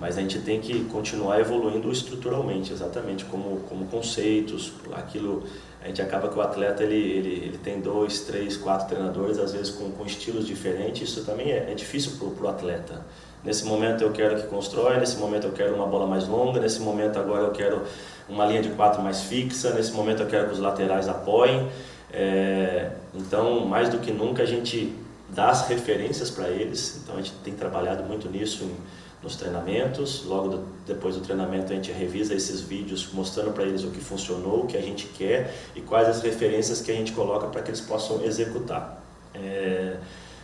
mas 0.00 0.16
a 0.16 0.22
gente 0.22 0.38
tem 0.38 0.60
que 0.60 0.84
continuar 0.84 1.38
evoluindo 1.40 1.92
estruturalmente, 1.92 2.72
exatamente 2.72 3.26
como, 3.26 3.60
como 3.68 3.84
conceitos, 3.86 4.72
aquilo 4.92 5.44
a 5.82 5.88
gente 5.88 6.00
acaba 6.00 6.28
que 6.28 6.38
o 6.38 6.42
atleta 6.42 6.82
ele, 6.82 6.94
ele, 6.94 7.44
ele 7.46 7.58
tem 7.58 7.80
dois, 7.80 8.20
três, 8.20 8.56
quatro 8.56 8.88
treinadores, 8.88 9.38
às 9.38 9.52
vezes 9.52 9.70
com, 9.70 9.90
com 9.90 10.04
estilos 10.04 10.46
diferentes, 10.46 11.08
isso 11.08 11.24
também 11.24 11.50
é, 11.50 11.70
é 11.70 11.74
difícil 11.74 12.12
para 12.18 12.46
o 12.46 12.48
atleta. 12.48 13.04
Nesse 13.42 13.64
momento 13.64 14.02
eu 14.02 14.12
quero 14.12 14.36
que 14.36 14.46
constrói, 14.48 14.98
nesse 14.98 15.16
momento 15.16 15.46
eu 15.46 15.52
quero 15.52 15.74
uma 15.74 15.86
bola 15.86 16.06
mais 16.06 16.28
longa, 16.28 16.60
nesse 16.60 16.80
momento 16.80 17.18
agora 17.18 17.44
eu 17.44 17.50
quero 17.52 17.82
uma 18.28 18.44
linha 18.44 18.60
de 18.60 18.70
quatro 18.70 19.02
mais 19.02 19.22
fixa, 19.22 19.72
nesse 19.72 19.92
momento 19.92 20.22
eu 20.22 20.26
quero 20.26 20.48
que 20.48 20.52
os 20.52 20.58
laterais 20.58 21.08
apoiem. 21.08 21.68
É, 22.12 22.90
então, 23.14 23.64
mais 23.66 23.88
do 23.88 23.98
que 23.98 24.10
nunca, 24.10 24.42
a 24.42 24.46
gente 24.46 24.94
dá 25.34 25.50
as 25.50 25.68
referências 25.68 26.30
para 26.30 26.48
eles, 26.48 27.00
então 27.02 27.14
a 27.14 27.18
gente 27.18 27.32
tem 27.44 27.54
trabalhado 27.54 28.02
muito 28.04 28.28
nisso 28.28 28.64
em, 28.64 28.74
nos 29.22 29.36
treinamentos. 29.36 30.24
Logo 30.24 30.48
do, 30.48 30.64
depois 30.86 31.14
do 31.14 31.20
treinamento, 31.20 31.72
a 31.72 31.74
gente 31.74 31.92
revisa 31.92 32.34
esses 32.34 32.60
vídeos 32.60 33.08
mostrando 33.12 33.52
para 33.52 33.64
eles 33.64 33.84
o 33.84 33.90
que 33.90 34.00
funcionou, 34.00 34.64
o 34.64 34.66
que 34.66 34.76
a 34.76 34.82
gente 34.82 35.06
quer 35.06 35.54
e 35.74 35.80
quais 35.80 36.08
as 36.08 36.22
referências 36.22 36.80
que 36.80 36.90
a 36.90 36.94
gente 36.94 37.12
coloca 37.12 37.46
para 37.46 37.62
que 37.62 37.70
eles 37.70 37.80
possam 37.80 38.24
executar. 38.24 39.02
É, 39.34 39.96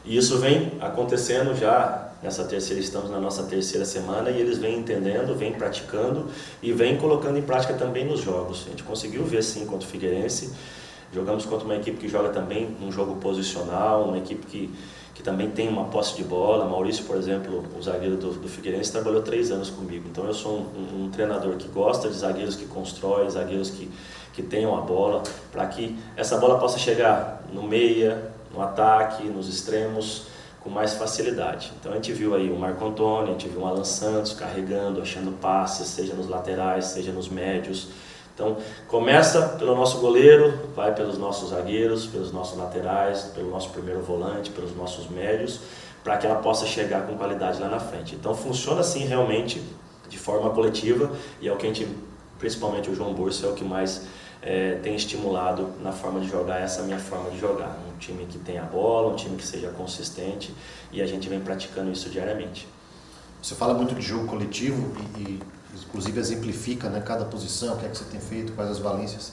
e 0.05 0.16
isso 0.16 0.38
vem 0.38 0.73
acontecendo 0.81 1.55
já 1.59 2.12
nessa 2.23 2.45
terceira, 2.45 2.81
estamos 2.81 3.11
na 3.11 3.19
nossa 3.19 3.43
terceira 3.43 3.85
semana 3.85 4.31
e 4.31 4.40
eles 4.40 4.59
vêm 4.59 4.78
entendendo, 4.78 5.37
vêm 5.37 5.52
praticando 5.52 6.28
e 6.62 6.73
vêm 6.73 6.97
colocando 6.97 7.38
em 7.38 7.43
prática 7.43 7.75
também 7.75 8.05
nos 8.05 8.21
jogos. 8.21 8.64
A 8.66 8.71
gente 8.71 8.85
conseguiu 8.85 9.25
ver 9.25 9.43
sim 9.43 9.66
contra 9.66 9.87
o 9.87 9.90
Figueirense, 9.90 10.52
jogamos 11.16 11.46
contra 11.46 11.64
uma 11.64 11.76
equipe 11.76 11.96
que 11.96 12.08
joga 12.08 12.28
também 12.28 12.76
um 12.82 12.92
jogo 12.92 13.16
posicional, 13.16 14.04
uma 14.04 14.18
equipe 14.18 14.44
que, 14.46 14.70
que 15.14 15.23
também 15.23 15.50
tem 15.50 15.66
uma 15.66 15.85
posse 15.85 16.14
de 16.14 16.23
bola. 16.23 16.66
Maurício, 16.66 17.04
por 17.04 17.16
exemplo, 17.16 17.64
o 17.75 17.82
zagueiro 17.82 18.16
do, 18.16 18.32
do 18.32 18.49
Figueirense, 18.49 18.92
trabalhou 18.92 19.23
três 19.23 19.50
anos 19.50 19.70
comigo. 19.70 20.06
Então 20.11 20.26
eu 20.26 20.35
sou 20.35 20.58
um, 20.58 20.61
um, 20.61 21.04
um 21.04 21.11
treinador 21.11 21.56
que 21.56 21.68
gosta 21.68 22.11
de 22.11 22.14
zagueiros 22.16 22.54
que 22.54 22.66
constroem, 22.66 23.30
zagueiros 23.30 23.70
que, 23.70 23.90
que 24.35 24.42
tenham 24.42 24.76
a 24.76 24.82
bola, 24.82 25.23
para 25.50 25.66
que 25.66 25.99
essa 26.18 26.37
bola 26.37 26.58
possa 26.58 26.78
chegar 26.78 27.42
no 27.50 27.62
meia, 27.62 28.30
no 28.52 28.61
ataque, 28.61 29.25
nos 29.25 29.49
extremos 29.49 30.26
com 30.61 30.68
mais 30.68 30.92
facilidade. 30.94 31.73
Então 31.80 31.92
a 31.92 31.94
gente 31.94 32.12
viu 32.12 32.35
aí 32.35 32.50
o 32.50 32.58
Marco 32.58 32.85
Antônio, 32.85 33.30
a 33.30 33.32
gente 33.32 33.49
viu 33.49 33.62
o 33.62 33.66
Alan 33.66 33.85
Santos 33.85 34.35
carregando, 34.35 35.00
achando 35.00 35.32
passes, 35.40 35.87
seja 35.87 36.12
nos 36.12 36.28
laterais, 36.28 36.87
seja 36.87 37.11
nos 37.11 37.30
médios. 37.30 37.88
Então 38.37 38.59
começa 38.87 39.57
pelo 39.59 39.75
nosso 39.75 39.99
goleiro, 39.99 40.69
vai 40.76 40.95
pelos 40.95 41.16
nossos 41.16 41.49
zagueiros, 41.49 42.07
pelos 42.07 42.31
nossos 42.31 42.59
laterais, 42.59 43.33
pelo 43.35 43.50
nosso 43.50 43.71
primeiro 43.71 44.02
volante, 44.02 44.50
pelos 44.50 44.76
nossos 44.76 45.09
médios, 45.09 45.61
para 46.05 46.19
que 46.19 46.26
ela 46.26 46.37
possa 46.37 46.66
chegar 46.66 47.07
com 47.07 47.16
qualidade 47.16 47.59
lá 47.59 47.69
na 47.69 47.81
frente. 47.81 48.14
Então 48.14 48.35
funciona 48.35 48.83
assim 48.83 49.07
realmente 49.07 49.62
de 50.07 50.19
forma 50.19 50.50
coletiva 50.50 51.11
e 51.40 51.49
é 51.49 51.52
o 51.52 51.57
que 51.57 51.64
a 51.64 51.69
gente, 51.71 51.88
principalmente 52.38 52.90
o 52.90 52.95
João 52.95 53.14
Burso, 53.14 53.47
é 53.47 53.49
o 53.49 53.55
que 53.55 53.64
mais 53.64 54.07
é, 54.43 54.75
tem 54.83 54.95
estimulado 54.95 55.73
na 55.83 55.90
forma 55.90 56.21
de 56.21 56.28
jogar 56.28 56.61
essa 56.61 56.83
minha 56.83 56.99
forma 56.99 57.31
de 57.31 57.40
jogar. 57.40 57.78
Um 57.90 57.99
time 57.99 58.26
que 58.26 58.37
tenha 58.38 58.62
bola, 58.64 59.14
um 59.14 59.16
time 59.16 59.37
que 59.37 59.47
seja 59.47 59.71
consistente 59.71 60.55
e 60.93 61.00
a 61.00 61.07
gente 61.07 61.26
vem 61.26 61.40
praticando 61.40 61.90
isso 61.90 62.11
diariamente. 62.11 62.69
Você 63.43 63.55
fala 63.55 63.73
muito 63.73 63.95
de 63.95 64.02
jogo 64.02 64.26
coletivo 64.26 64.93
e, 65.16 65.23
e 65.23 65.40
inclusive 65.75 66.18
exemplifica 66.18 66.88
né, 66.88 67.02
cada 67.04 67.25
posição, 67.25 67.75
o 67.75 67.78
que 67.78 67.87
é 67.87 67.88
que 67.88 67.96
você 67.96 68.04
tem 68.04 68.20
feito, 68.20 68.52
quais 68.52 68.70
as 68.70 68.78
valências. 68.78 69.32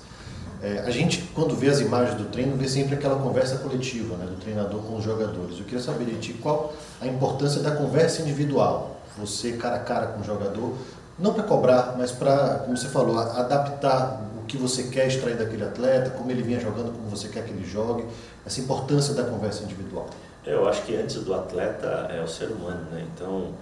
É, 0.61 0.79
a 0.79 0.89
gente, 0.91 1.29
quando 1.35 1.55
vê 1.55 1.67
as 1.67 1.81
imagens 1.81 2.17
do 2.17 2.25
treino, 2.25 2.55
vê 2.55 2.67
sempre 2.69 2.95
aquela 2.95 3.17
conversa 3.17 3.57
coletiva 3.57 4.15
né, 4.15 4.25
do 4.25 4.39
treinador 4.39 4.81
com 4.81 4.95
os 4.95 5.03
jogadores. 5.03 5.59
Eu 5.59 5.65
queria 5.65 5.81
saber 5.81 6.05
de 6.05 6.17
ti 6.19 6.33
qual 6.33 6.73
a 7.01 7.05
importância 7.07 7.61
da 7.61 7.71
conversa 7.71 8.21
individual. 8.21 9.01
Você 9.17 9.53
cara 9.53 9.75
a 9.75 9.79
cara 9.79 10.07
com 10.07 10.21
o 10.21 10.23
jogador, 10.23 10.73
não 11.19 11.33
para 11.33 11.43
cobrar, 11.43 11.95
mas 11.97 12.11
para, 12.11 12.59
como 12.59 12.77
você 12.77 12.87
falou, 12.87 13.19
adaptar 13.19 14.21
o 14.41 14.45
que 14.45 14.57
você 14.57 14.83
quer 14.83 15.07
extrair 15.07 15.37
daquele 15.37 15.63
atleta, 15.63 16.11
como 16.11 16.31
ele 16.31 16.41
vinha 16.41 16.59
jogando, 16.59 16.91
como 16.93 17.09
você 17.09 17.27
quer 17.27 17.43
que 17.43 17.51
ele 17.51 17.65
jogue, 17.65 18.05
essa 18.45 18.61
importância 18.61 19.13
da 19.13 19.23
conversa 19.23 19.63
individual. 19.63 20.09
Eu 20.45 20.67
acho 20.67 20.81
que 20.83 20.95
antes 20.95 21.15
do 21.17 21.33
atleta 21.33 22.07
é 22.09 22.21
o 22.21 22.27
ser 22.27 22.47
humano, 22.47 22.85
né? 22.91 23.05
Então, 23.13 23.53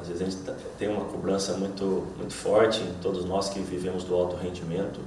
às 0.00 0.08
vezes 0.08 0.22
a 0.22 0.24
gente 0.24 0.36
tá, 0.44 0.54
tem 0.78 0.88
uma 0.88 1.04
cobrança 1.04 1.54
muito, 1.54 2.06
muito 2.16 2.34
forte 2.34 2.80
em 2.80 2.94
todos 3.02 3.24
nós 3.24 3.48
que 3.48 3.60
vivemos 3.60 4.04
do 4.04 4.14
alto 4.14 4.36
rendimento 4.36 5.00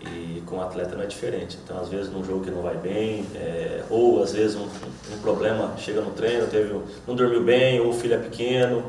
e 0.00 0.42
com 0.46 0.56
o 0.56 0.60
atleta 0.60 0.94
não 0.94 1.02
é 1.02 1.06
diferente. 1.06 1.58
Então, 1.62 1.80
às 1.80 1.88
vezes, 1.88 2.12
num 2.12 2.22
jogo 2.22 2.44
que 2.44 2.50
não 2.50 2.62
vai 2.62 2.76
bem, 2.76 3.26
é, 3.34 3.82
ou 3.88 4.22
às 4.22 4.32
vezes 4.32 4.56
um, 4.56 4.64
um, 4.64 5.18
problema 5.22 5.74
chega 5.78 6.00
no 6.00 6.10
treino, 6.10 6.46
teve, 6.46 6.78
não 7.06 7.14
dormiu 7.14 7.42
bem, 7.42 7.80
ou 7.80 7.90
o 7.90 7.92
filho 7.92 8.14
é 8.14 8.18
pequeno. 8.18 8.84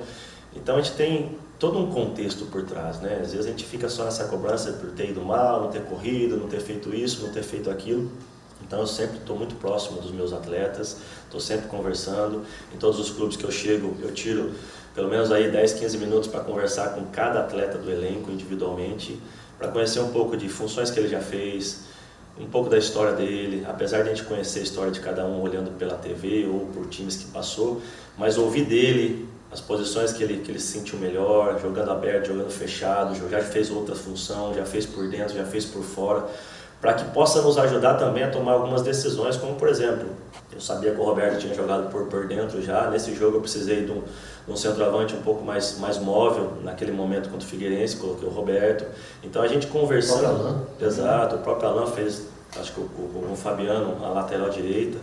Então, 0.54 0.76
a 0.76 0.82
gente 0.82 0.96
tem 0.96 1.38
todo 1.58 1.80
um 1.80 1.92
contexto 1.92 2.46
por 2.46 2.64
trás, 2.64 3.00
né? 3.00 3.20
Às 3.22 3.32
vezes 3.32 3.46
a 3.48 3.50
gente 3.50 3.66
fica 3.66 3.90
só 3.90 4.04
nessa 4.04 4.26
cobrança 4.26 4.74
por 4.74 4.92
ter 4.92 5.10
ido 5.10 5.22
mal, 5.22 5.62
não 5.62 5.70
ter 5.70 5.84
corrido, 5.84 6.38
não 6.38 6.48
ter 6.48 6.60
feito 6.60 6.94
isso, 6.94 7.26
não 7.26 7.32
ter 7.32 7.44
feito 7.44 7.70
aquilo. 7.70 8.12
Então 8.62 8.80
eu 8.80 8.88
sempre 8.88 9.18
estou 9.18 9.38
muito 9.38 9.56
próximo 9.56 10.02
dos 10.02 10.12
meus 10.12 10.34
atletas, 10.34 10.98
estou 11.24 11.40
sempre 11.40 11.68
conversando. 11.68 12.44
Em 12.74 12.78
todos 12.78 13.00
os 13.00 13.10
clubes 13.10 13.38
que 13.38 13.44
eu 13.44 13.52
chego, 13.52 13.96
eu 14.02 14.14
tiro 14.14 14.52
pelo 14.98 15.10
menos 15.10 15.32
aí 15.32 15.52
10, 15.52 15.74
15 15.74 15.98
minutos 16.00 16.28
para 16.28 16.40
conversar 16.40 16.96
com 16.96 17.06
cada 17.12 17.42
atleta 17.42 17.78
do 17.78 17.92
elenco 17.92 18.32
individualmente, 18.32 19.22
para 19.56 19.68
conhecer 19.68 20.00
um 20.00 20.10
pouco 20.10 20.36
de 20.36 20.50
funções 20.50 20.90
que 20.90 21.00
ele 21.00 21.08
já 21.08 21.20
fez, 21.20 21.82
um 22.40 22.48
pouco 22.48 22.68
da 22.68 22.80
história 22.80 23.14
dele, 23.14 23.64
apesar 23.70 24.02
de 24.02 24.10
a 24.10 24.16
gente 24.16 24.28
conhecer 24.28 24.62
a 24.62 24.64
história 24.64 24.92
de 24.92 25.00
cada 25.00 25.24
um 25.24 25.40
olhando 25.40 25.70
pela 25.78 25.94
TV 25.94 26.48
ou 26.52 26.62
por 26.74 26.88
times 26.88 27.16
que 27.16 27.26
passou, 27.26 27.80
mas 28.18 28.40
ouvir 28.40 28.66
dele 28.66 29.30
as 29.52 29.62
posições 29.62 30.14
que 30.14 30.24
ele, 30.24 30.40
que 30.40 30.50
ele 30.50 30.60
se 30.60 30.80
sentiu 30.80 30.98
melhor, 30.98 31.62
jogando 31.62 31.92
aberto, 31.92 32.30
jogando 32.30 32.50
fechado, 32.50 33.16
já 33.30 33.40
fez 33.40 33.70
outra 33.70 33.94
função, 33.94 34.52
já 34.56 34.66
fez 34.66 34.88
por 34.88 35.08
dentro, 35.08 35.36
já 35.36 35.46
fez 35.46 35.64
por 35.64 35.84
fora, 35.84 36.28
para 36.80 36.94
que 36.94 37.06
possa 37.12 37.42
nos 37.42 37.58
ajudar 37.58 37.96
também 37.96 38.24
a 38.24 38.30
tomar 38.30 38.54
algumas 38.54 38.82
decisões, 38.82 39.36
como 39.36 39.56
por 39.56 39.68
exemplo, 39.68 40.08
eu 40.52 40.62
sabia 40.62 40.92
que 40.92 41.00
o 41.00 41.04
Roberto 41.04 41.40
tinha 41.40 41.54
jogado 41.54 41.90
por, 41.90 42.06
por 42.06 42.28
dentro 42.28 42.62
já, 42.62 42.90
nesse 42.90 43.16
jogo 43.16 43.38
eu 43.38 43.42
precisei 43.42 43.86
de 43.86 43.92
um, 43.92 44.02
de 44.02 44.52
um 44.52 44.56
centroavante 44.56 45.16
um 45.16 45.22
pouco 45.22 45.44
mais, 45.44 45.78
mais 45.80 45.98
móvel, 45.98 46.54
naquele 46.64 46.92
momento 46.92 47.30
contra 47.30 47.46
o 47.46 47.50
Figueirense, 47.50 47.98
coloquei 47.98 48.28
o 48.28 48.32
Roberto, 48.32 48.86
então 49.24 49.42
a 49.42 49.48
gente 49.48 49.68
conversando, 49.68 50.68
o 50.80 50.86
exato, 50.86 51.36
o 51.36 51.40
próprio 51.40 51.70
Alain 51.70 51.92
fez, 51.92 52.28
acho 52.60 52.72
que 52.72 52.82
com 52.82 53.32
o 53.32 53.36
Fabiano, 53.36 54.04
a 54.04 54.10
lateral 54.10 54.50
direita, 54.50 55.00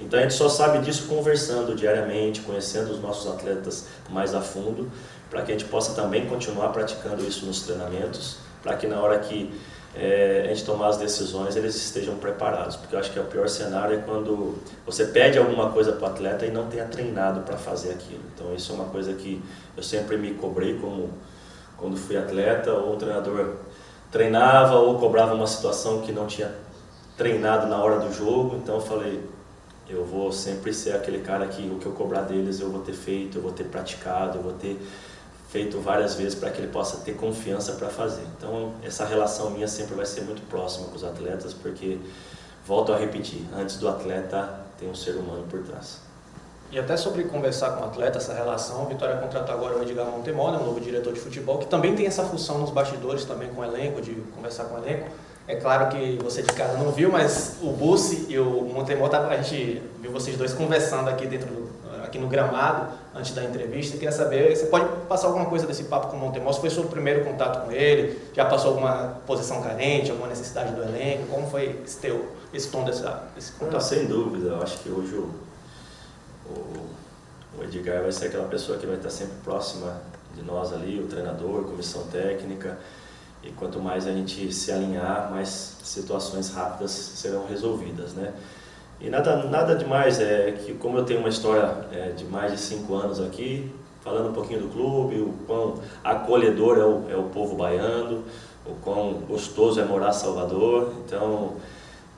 então 0.00 0.18
a 0.18 0.22
gente 0.22 0.34
só 0.34 0.48
sabe 0.48 0.78
disso 0.78 1.06
conversando 1.06 1.74
diariamente, 1.74 2.40
conhecendo 2.40 2.90
os 2.90 3.00
nossos 3.00 3.30
atletas 3.30 3.86
mais 4.08 4.34
a 4.34 4.40
fundo, 4.40 4.90
para 5.28 5.42
que 5.42 5.52
a 5.52 5.58
gente 5.58 5.68
possa 5.68 5.94
também 5.94 6.26
continuar 6.26 6.68
praticando 6.68 7.22
isso 7.24 7.44
nos 7.46 7.62
treinamentos, 7.62 8.38
para 8.62 8.76
que 8.76 8.86
na 8.86 9.00
hora 9.00 9.18
que 9.18 9.52
é, 9.94 10.42
a 10.44 10.48
gente 10.48 10.64
tomar 10.64 10.88
as 10.88 10.98
decisões 10.98 11.56
eles 11.56 11.74
estejam 11.74 12.16
preparados, 12.16 12.76
porque 12.76 12.94
eu 12.94 12.98
acho 12.98 13.10
que 13.12 13.18
é 13.18 13.22
o 13.22 13.26
pior 13.26 13.48
cenário 13.48 13.98
é 13.98 14.02
quando 14.02 14.56
você 14.86 15.06
pede 15.06 15.36
alguma 15.38 15.70
coisa 15.70 15.92
para 15.92 16.08
o 16.08 16.12
atleta 16.12 16.46
e 16.46 16.50
não 16.50 16.68
tenha 16.68 16.84
treinado 16.84 17.40
para 17.40 17.56
fazer 17.56 17.90
aquilo. 17.90 18.22
Então 18.34 18.54
isso 18.54 18.70
é 18.72 18.74
uma 18.76 18.84
coisa 18.86 19.12
que 19.14 19.42
eu 19.76 19.82
sempre 19.82 20.16
me 20.16 20.34
cobrei 20.34 20.78
como 20.78 21.10
quando 21.76 21.96
fui 21.96 22.16
atleta 22.16 22.72
ou 22.72 22.94
um 22.94 22.98
treinador 22.98 23.56
treinava 24.12 24.76
ou 24.76 24.98
cobrava 24.98 25.34
uma 25.34 25.46
situação 25.46 26.02
que 26.02 26.12
não 26.12 26.26
tinha 26.26 26.52
treinado 27.16 27.66
na 27.66 27.82
hora 27.82 28.00
do 28.00 28.12
jogo, 28.12 28.56
então 28.56 28.76
eu 28.76 28.80
falei 28.80 29.20
eu 29.88 30.04
vou 30.04 30.30
sempre 30.30 30.72
ser 30.72 30.94
aquele 30.94 31.18
cara 31.18 31.46
que 31.48 31.62
o 31.62 31.78
que 31.78 31.86
eu 31.86 31.92
cobrar 31.92 32.22
deles 32.22 32.60
eu 32.60 32.70
vou 32.70 32.80
ter 32.80 32.92
feito, 32.92 33.38
eu 33.38 33.42
vou 33.42 33.50
ter 33.50 33.64
praticado, 33.64 34.38
eu 34.38 34.42
vou 34.42 34.52
ter 34.52 34.80
feito 35.50 35.80
várias 35.80 36.14
vezes 36.14 36.34
para 36.36 36.50
que 36.50 36.60
ele 36.60 36.68
possa 36.68 36.98
ter 36.98 37.16
confiança 37.16 37.72
para 37.72 37.88
fazer. 37.88 38.22
Então, 38.38 38.72
essa 38.84 39.04
relação 39.04 39.50
minha 39.50 39.66
sempre 39.66 39.94
vai 39.94 40.06
ser 40.06 40.22
muito 40.22 40.42
próxima 40.48 40.86
com 40.86 40.94
os 40.94 41.02
atletas, 41.02 41.52
porque, 41.52 41.98
volto 42.66 42.92
a 42.92 42.96
repetir, 42.96 43.44
antes 43.54 43.76
do 43.76 43.88
atleta 43.88 44.60
tem 44.78 44.88
um 44.88 44.94
ser 44.94 45.16
humano 45.16 45.44
por 45.50 45.60
trás. 45.62 45.98
E 46.72 46.78
até 46.78 46.96
sobre 46.96 47.24
conversar 47.24 47.72
com 47.72 47.82
o 47.82 47.88
atleta, 47.88 48.18
essa 48.18 48.32
relação, 48.32 48.82
a 48.82 48.84
Vitória 48.84 49.16
contratou 49.16 49.52
agora 49.52 49.76
o 49.76 49.82
Edgar 49.82 50.06
Montemor, 50.06 50.52
né, 50.52 50.58
um 50.58 50.66
novo 50.66 50.80
diretor 50.80 51.12
de 51.12 51.18
futebol, 51.18 51.58
que 51.58 51.66
também 51.66 51.96
tem 51.96 52.06
essa 52.06 52.22
função 52.22 52.58
nos 52.58 52.70
bastidores 52.70 53.24
também 53.24 53.48
com 53.48 53.60
o 53.60 53.64
elenco, 53.64 54.00
de 54.00 54.14
conversar 54.36 54.66
com 54.66 54.76
o 54.76 54.78
elenco. 54.78 55.08
É 55.48 55.56
claro 55.56 55.88
que 55.88 56.16
você 56.22 56.42
de 56.42 56.52
casa 56.52 56.78
não 56.78 56.92
viu, 56.92 57.10
mas 57.10 57.56
o 57.60 57.72
Bussi 57.72 58.26
e 58.28 58.38
o 58.38 58.62
Montemor, 58.72 59.12
a 59.12 59.36
gente 59.42 59.82
viu 60.00 60.12
vocês 60.12 60.36
dois 60.36 60.52
conversando 60.52 61.10
aqui 61.10 61.26
dentro 61.26 61.48
do, 61.48 61.69
aqui 62.10 62.18
no 62.18 62.26
gramado 62.26 62.92
antes 63.14 63.32
da 63.32 63.44
entrevista. 63.44 63.96
Queria 63.96 64.12
saber, 64.12 64.54
você 64.54 64.66
pode 64.66 64.86
passar 65.06 65.28
alguma 65.28 65.46
coisa 65.46 65.66
desse 65.66 65.84
papo 65.84 66.08
com 66.08 66.16
o 66.16 66.20
Montemor? 66.20 66.52
Foi 66.54 66.68
seu 66.68 66.84
primeiro 66.84 67.24
contato 67.24 67.64
com 67.64 67.72
ele? 67.72 68.20
Já 68.34 68.44
passou 68.44 68.72
alguma 68.72 69.20
posição 69.26 69.62
carente, 69.62 70.10
alguma 70.10 70.28
necessidade 70.28 70.74
do 70.74 70.82
elenco? 70.82 71.28
Como 71.28 71.46
foi 71.48 71.80
esse, 71.84 71.98
teu, 71.98 72.28
esse 72.52 72.68
tom 72.70 72.84
dessa, 72.84 73.28
desse 73.34 73.52
contato? 73.52 73.74
Não, 73.74 73.80
sem 73.80 74.06
dúvida, 74.06 74.48
eu 74.50 74.62
acho 74.62 74.78
que 74.80 74.90
hoje 74.90 75.14
o, 75.14 75.30
o, 76.46 76.86
o 77.58 77.64
Edgar 77.64 78.02
vai 78.02 78.12
ser 78.12 78.26
aquela 78.26 78.48
pessoa 78.48 78.76
que 78.76 78.86
vai 78.86 78.96
estar 78.96 79.10
sempre 79.10 79.36
próxima 79.44 80.02
de 80.34 80.42
nós 80.42 80.72
ali, 80.72 81.00
o 81.00 81.06
treinador, 81.06 81.64
comissão 81.64 82.04
técnica. 82.08 82.76
E 83.42 83.50
quanto 83.52 83.80
mais 83.80 84.06
a 84.06 84.12
gente 84.12 84.52
se 84.52 84.70
alinhar, 84.70 85.30
mais 85.30 85.76
situações 85.82 86.50
rápidas 86.50 86.90
serão 86.90 87.46
resolvidas, 87.46 88.12
né? 88.12 88.34
E 89.00 89.08
nada, 89.08 89.44
nada 89.44 89.74
demais, 89.74 90.20
é 90.20 90.52
que 90.52 90.74
como 90.74 90.98
eu 90.98 91.04
tenho 91.04 91.20
uma 91.20 91.28
história 91.28 91.86
é, 91.90 92.10
de 92.10 92.24
mais 92.24 92.52
de 92.52 92.58
cinco 92.58 92.94
anos 92.94 93.18
aqui, 93.18 93.72
falando 94.02 94.28
um 94.28 94.32
pouquinho 94.32 94.60
do 94.60 94.68
clube, 94.68 95.20
o 95.20 95.34
quão 95.46 95.74
acolhedor 96.04 96.78
é 96.78 96.84
o, 96.84 97.10
é 97.10 97.16
o 97.16 97.24
povo 97.24 97.56
baiano, 97.56 98.22
o 98.66 98.74
quão 98.82 99.14
gostoso 99.26 99.80
é 99.80 99.84
morar 99.84 100.10
em 100.10 100.12
Salvador, 100.12 100.92
então 101.06 101.54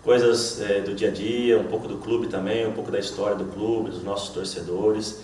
coisas 0.03 0.61
é, 0.61 0.81
do 0.81 0.93
dia 0.93 1.09
a 1.09 1.13
dia, 1.13 1.59
um 1.59 1.69
pouco 1.69 1.87
do 1.87 1.99
clube 1.99 2.27
também, 2.27 2.67
um 2.67 2.73
pouco 2.73 2.91
da 2.91 2.99
história 2.99 3.37
do 3.37 3.45
clube, 3.45 3.91
dos 3.91 4.03
nossos 4.03 4.31
torcedores, 4.31 5.21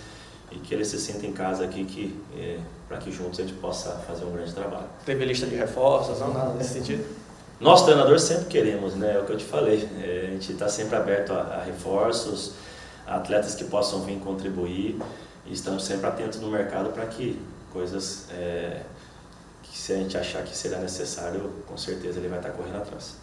e 0.51 0.55
que 0.55 0.73
eles 0.73 0.87
se 0.87 0.97
sintam 0.97 1.29
em 1.29 1.33
casa 1.33 1.65
aqui, 1.65 1.83
que, 1.83 2.17
é, 2.37 2.57
para 2.87 2.97
que 2.97 3.11
juntos 3.11 3.39
a 3.39 3.43
gente 3.43 3.55
possa 3.55 3.91
fazer 4.07 4.23
um 4.23 4.31
grande 4.31 4.53
trabalho. 4.53 4.87
Teve 5.05 5.25
lista 5.25 5.45
de 5.45 5.55
reforços, 5.55 6.19
não? 6.19 6.33
Nada 6.33 6.53
nesse 6.53 6.73
sentido? 6.73 7.05
Nós, 7.59 7.83
treinadores, 7.83 8.23
sempre 8.23 8.45
queremos, 8.45 8.95
né? 8.95 9.15
É 9.15 9.19
o 9.19 9.25
que 9.25 9.33
eu 9.33 9.37
te 9.37 9.43
falei. 9.43 9.87
É, 10.01 10.27
a 10.27 10.31
gente 10.31 10.53
está 10.53 10.69
sempre 10.69 10.95
aberto 10.95 11.33
a, 11.33 11.41
a, 11.41 11.63
reforços, 11.63 12.53
a 13.05 13.15
atletas 13.15 13.55
que 13.55 13.65
possam 13.65 14.01
vir 14.01 14.19
contribuir 14.19 14.97
e 15.45 15.53
estamos 15.53 15.83
sempre 15.83 16.07
atentos 16.07 16.39
no 16.39 16.49
mercado 16.49 16.91
para 16.91 17.05
que 17.05 17.41
coisas 17.73 18.27
é, 18.31 18.81
que 19.63 19.77
se 19.77 19.93
a 19.93 19.97
gente 19.97 20.17
achar 20.17 20.43
que 20.43 20.55
será 20.55 20.79
necessário, 20.79 21.51
com 21.67 21.77
certeza 21.77 22.19
ele 22.19 22.29
vai 22.29 22.39
estar 22.39 22.49
tá 22.49 22.55
correndo 22.55 22.77
atrás. 22.77 23.15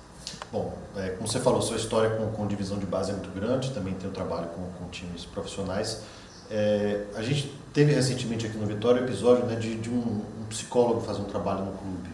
Bom, 0.53 0.77
é, 0.97 1.11
como 1.11 1.27
você 1.27 1.41
falou, 1.41 1.63
sua 1.63 1.77
história 1.77 2.11
com, 2.11 2.31
com 2.33 2.47
divisão 2.47 2.79
de 2.79 2.87
base 2.87 3.11
é 3.11 3.15
muito 3.15 3.31
grande, 3.31 3.71
também 3.71 3.95
tem 3.95 4.09
o 4.09 4.13
trabalho 4.13 4.49
com, 4.49 4.63
com 4.73 4.91
times 4.91 5.25
profissionais. 5.25 6.03
É, 6.51 7.05
a 7.15 7.23
gente 7.23 7.53
teve 7.73 7.93
recentemente 7.93 8.47
aqui 8.47 8.57
no 8.57 8.67
Vitória 8.67 9.03
o 9.03 9.05
episódio 9.05 9.45
né, 9.47 9.57
de, 9.57 9.75
de 9.77 9.91
um, 9.91 9.99
um, 9.99 10.45
psicólogo 10.49 11.01
fazer 11.01 11.21
um 11.21 11.25
trabalho 11.25 11.65
no 11.65 11.73
clube. 11.73 12.09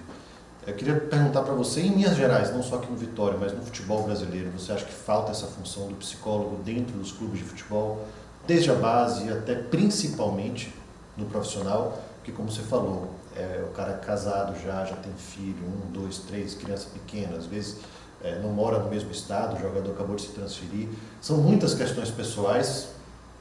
Eu 0.64 0.74
queria 0.74 0.94
perguntar 0.94 1.42
para 1.42 1.54
você, 1.54 1.80
em 1.80 1.90
Minas 1.90 2.16
Gerais, 2.16 2.52
não 2.52 2.62
só 2.62 2.76
aqui 2.76 2.88
no 2.88 2.96
Vitória, 2.96 3.36
mas 3.36 3.52
no 3.52 3.62
futebol 3.62 4.04
brasileiro, 4.04 4.48
você 4.50 4.70
acha 4.70 4.84
que 4.84 4.92
falta 4.92 5.32
essa 5.32 5.46
função 5.46 5.88
do 5.88 5.94
psicólogo 5.96 6.62
dentro 6.62 6.96
dos 6.96 7.10
clubes 7.10 7.40
de 7.40 7.44
futebol, 7.44 8.06
desde 8.46 8.70
a 8.70 8.74
base 8.74 9.28
até 9.28 9.56
principalmente 9.56 10.72
no 11.16 11.26
profissional? 11.26 12.00
Porque, 12.16 12.30
como 12.30 12.48
você 12.48 12.62
falou, 12.62 13.10
é, 13.36 13.64
o 13.68 13.72
cara 13.72 13.94
é 13.94 13.96
casado 13.96 14.56
já, 14.62 14.84
já 14.84 14.94
tem 14.94 15.12
filho, 15.14 15.64
um, 15.66 15.90
dois, 15.90 16.18
três, 16.18 16.54
criança 16.54 16.86
pequena, 16.92 17.36
às 17.36 17.46
vezes 17.46 17.78
é, 18.22 18.38
não 18.38 18.50
mora 18.50 18.78
no 18.78 18.88
mesmo 18.88 19.10
estado, 19.10 19.56
o 19.56 19.60
jogador 19.60 19.90
acabou 19.90 20.14
de 20.14 20.22
se 20.22 20.28
transferir. 20.28 20.88
São 21.20 21.38
muitas 21.38 21.74
questões 21.74 22.10
pessoais 22.10 22.90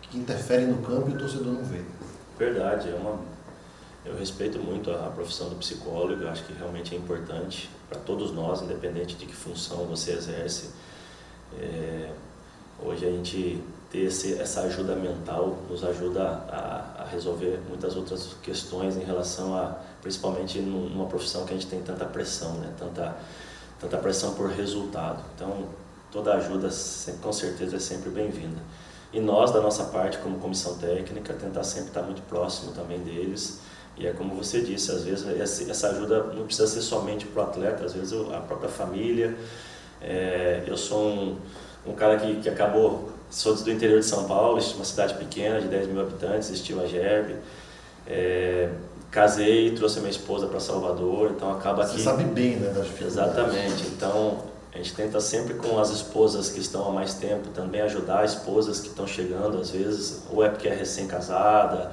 que 0.02 0.18
interferem 0.18 0.66
no 0.66 0.82
campo 0.82 1.12
e 1.12 1.14
o 1.14 1.18
torcedor 1.20 1.54
não 1.54 1.64
vê. 1.64 1.82
Verdade, 2.40 2.90
é 2.90 2.96
uma, 2.96 3.20
eu 4.06 4.18
respeito 4.18 4.58
muito 4.60 4.92
a, 4.92 5.10
profissão 5.10 5.50
do 5.50 5.56
psicólogo, 5.56 6.24
eu 6.24 6.30
acho 6.30 6.44
que 6.46 6.54
realmente 6.54 6.96
é 6.96 6.98
importante 6.98 7.70
para 7.88 8.00
todos 8.00 8.32
nós, 8.32 8.62
independente 8.62 9.16
de 9.16 9.26
que 9.26 9.36
função 9.36 9.86
você 9.86 10.12
exerce. 10.14 10.72
É, 11.60 12.12
hoje 12.84 13.06
a 13.06 13.12
gente 13.12 13.64
ter 13.92 14.06
esse, 14.06 14.40
essa 14.40 14.62
ajuda 14.62 14.96
mental 14.96 15.58
nos 15.70 15.84
ajuda 15.84 16.24
a, 16.24 17.02
a, 17.04 17.06
resolver 17.06 17.60
muitas 17.68 17.96
outras 17.96 18.36
questões 18.42 18.98
em 18.98 19.04
relação 19.04 19.56
a, 19.56 19.78
principalmente 20.02 20.60
numa 20.60 21.06
profissão 21.06 21.46
que 21.46 21.54
a 21.54 21.58
gente 21.58 21.68
tem 21.68 21.82
tanta 21.82 22.06
pressão, 22.06 22.54
né? 22.56 22.74
tanta, 22.80 23.16
tanta 23.80 23.98
pressão 23.98 24.34
por 24.34 24.50
resultado. 24.50 25.24
Então, 25.36 25.68
toda 26.12 26.34
ajuda 26.34 26.70
com 27.22 27.34
certeza 27.34 27.76
é 27.76 27.80
sempre 27.80 28.10
bem-vinda. 28.10 28.62
E 29.14 29.20
nós, 29.20 29.52
da 29.52 29.60
nossa 29.60 29.84
parte, 29.86 30.18
como 30.20 30.40
comissão 30.40 30.78
técnica, 30.78 31.34
tentar 31.34 31.64
sempre 31.64 31.90
estar 31.90 32.02
muito 32.02 32.22
próximo 32.24 32.72
também 32.72 33.00
deles. 33.00 33.60
E 34.02 34.08
é 34.08 34.12
como 34.14 34.34
você 34.34 34.62
disse, 34.62 34.92
às 34.92 35.04
vezes 35.04 35.70
essa 35.70 35.90
ajuda 35.90 36.24
não 36.34 36.46
precisa 36.46 36.66
ser 36.66 36.82
somente 36.82 37.28
para 37.28 37.44
o 37.44 37.46
atleta, 37.46 37.86
às 37.86 37.94
vezes 37.94 38.12
a 38.34 38.40
própria 38.40 38.68
família. 38.68 39.38
É, 40.02 40.64
eu 40.66 40.76
sou 40.76 41.08
um, 41.08 41.38
um 41.86 41.94
cara 41.94 42.18
que, 42.18 42.38
que 42.38 42.50
acabou, 42.50 43.12
sou 43.30 43.56
do 43.56 43.72
interior 43.72 44.00
de 44.00 44.06
São 44.08 44.24
Paulo, 44.24 44.60
uma 44.76 44.86
cidade 44.86 45.14
pequena 45.14 45.62
de 45.62 45.68
10 45.68 45.88
mil 45.90 46.02
habitantes, 46.02 46.50
Estiva 46.50 46.88
Gerbe. 46.88 47.36
É, 48.08 48.70
casei, 49.12 49.70
trouxe 49.76 50.00
minha 50.00 50.10
esposa 50.10 50.48
para 50.48 50.60
Salvador, 50.60 51.34
então 51.36 51.52
acaba 51.52 51.86
que... 51.86 51.98
Você 51.98 52.04
sabe 52.04 52.24
bem, 52.24 52.56
né, 52.56 52.74
das 52.74 52.88
Exatamente, 53.00 53.84
então 53.96 54.40
a 54.74 54.78
gente 54.78 54.96
tenta 54.96 55.20
sempre 55.20 55.54
com 55.54 55.78
as 55.80 55.92
esposas 55.92 56.50
que 56.50 56.60
estão 56.60 56.88
há 56.88 56.92
mais 56.92 57.14
tempo 57.14 57.50
também 57.50 57.82
ajudar 57.82 58.26
esposas 58.26 58.80
que 58.80 58.88
estão 58.88 59.06
chegando, 59.06 59.60
às 59.60 59.70
vezes, 59.70 60.24
ou 60.32 60.44
é 60.44 60.50
porque 60.50 60.68
é 60.68 60.74
recém-casada, 60.74 61.92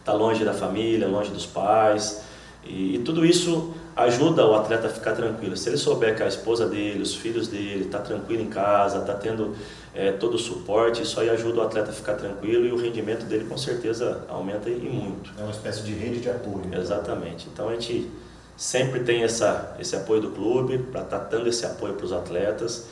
está 0.00 0.12
longe 0.12 0.44
da 0.44 0.52
família, 0.52 1.06
longe 1.06 1.30
dos 1.30 1.46
pais. 1.46 2.22
E, 2.64 2.96
e, 2.96 2.98
tudo 2.98 3.24
isso 3.24 3.72
ajuda 3.96 4.46
o 4.46 4.54
atleta 4.54 4.88
a 4.88 4.90
ficar 4.90 5.12
tranquilo. 5.12 5.56
Se 5.56 5.68
ele 5.68 5.76
souber 5.76 6.16
que 6.16 6.22
a 6.22 6.28
esposa 6.28 6.66
dele, 6.66 7.00
os 7.00 7.14
filhos 7.14 7.48
dele, 7.48 7.84
está 7.84 7.98
tranquilo 7.98 8.42
em 8.42 8.48
casa, 8.48 8.98
está 8.98 9.14
tendo 9.14 9.54
é, 9.94 10.12
todo 10.12 10.34
o 10.34 10.38
suporte, 10.38 11.02
isso 11.02 11.18
aí 11.20 11.30
ajuda 11.30 11.60
o 11.60 11.62
atleta 11.62 11.90
a 11.90 11.92
ficar 11.92 12.14
tranquilo 12.14 12.66
e 12.66 12.72
o 12.72 12.76
rendimento 12.76 13.24
dele 13.24 13.46
com 13.48 13.56
certeza 13.56 14.24
aumenta 14.28 14.68
e 14.68 14.74
muito. 14.74 15.30
É 15.38 15.42
uma 15.42 15.50
espécie 15.50 15.82
de 15.82 15.92
rede 15.92 16.20
de 16.20 16.30
apoio. 16.30 16.62
Exatamente. 16.72 17.48
Então 17.52 17.68
a 17.68 17.72
gente 17.72 18.10
sempre 18.56 19.00
tem 19.00 19.22
essa, 19.22 19.74
esse 19.80 19.96
apoio 19.96 20.20
do 20.20 20.30
clube, 20.30 20.78
para 20.78 21.00
estar 21.00 21.18
tá 21.18 21.24
dando 21.24 21.48
esse 21.48 21.64
apoio 21.64 21.94
para 21.94 22.04
os 22.04 22.12
atletas, 22.12 22.86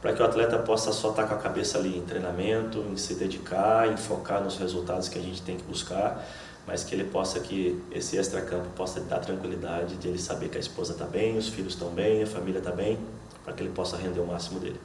para 0.00 0.14
que 0.14 0.22
o 0.22 0.24
atleta 0.24 0.58
possa 0.58 0.92
só 0.92 1.10
estar 1.10 1.24
tá 1.24 1.28
com 1.28 1.34
a 1.34 1.38
cabeça 1.38 1.76
ali 1.76 1.98
em 1.98 2.02
treinamento, 2.02 2.82
em 2.90 2.96
se 2.96 3.14
dedicar, 3.14 3.92
em 3.92 3.98
focar 3.98 4.42
nos 4.42 4.56
resultados 4.56 5.08
que 5.08 5.18
a 5.18 5.22
gente 5.22 5.42
tem 5.42 5.58
que 5.58 5.64
buscar, 5.64 6.26
mas 6.70 6.84
que 6.84 6.94
ele 6.94 7.02
possa 7.02 7.40
que 7.40 7.82
esse 7.90 8.16
extra-campo 8.16 8.68
possa 8.76 9.00
dar 9.00 9.18
tranquilidade 9.18 9.96
de 9.96 10.06
ele 10.06 10.20
saber 10.20 10.48
que 10.48 10.56
a 10.56 10.60
esposa 10.60 10.92
está 10.92 11.04
bem, 11.04 11.36
os 11.36 11.48
filhos 11.48 11.72
estão 11.72 11.88
bem, 11.88 12.22
a 12.22 12.26
família 12.28 12.58
está 12.58 12.70
bem, 12.70 12.96
para 13.44 13.52
que 13.52 13.64
ele 13.64 13.72
possa 13.72 13.96
render 13.96 14.20
o 14.20 14.26
máximo 14.26 14.60
dele. 14.60 14.80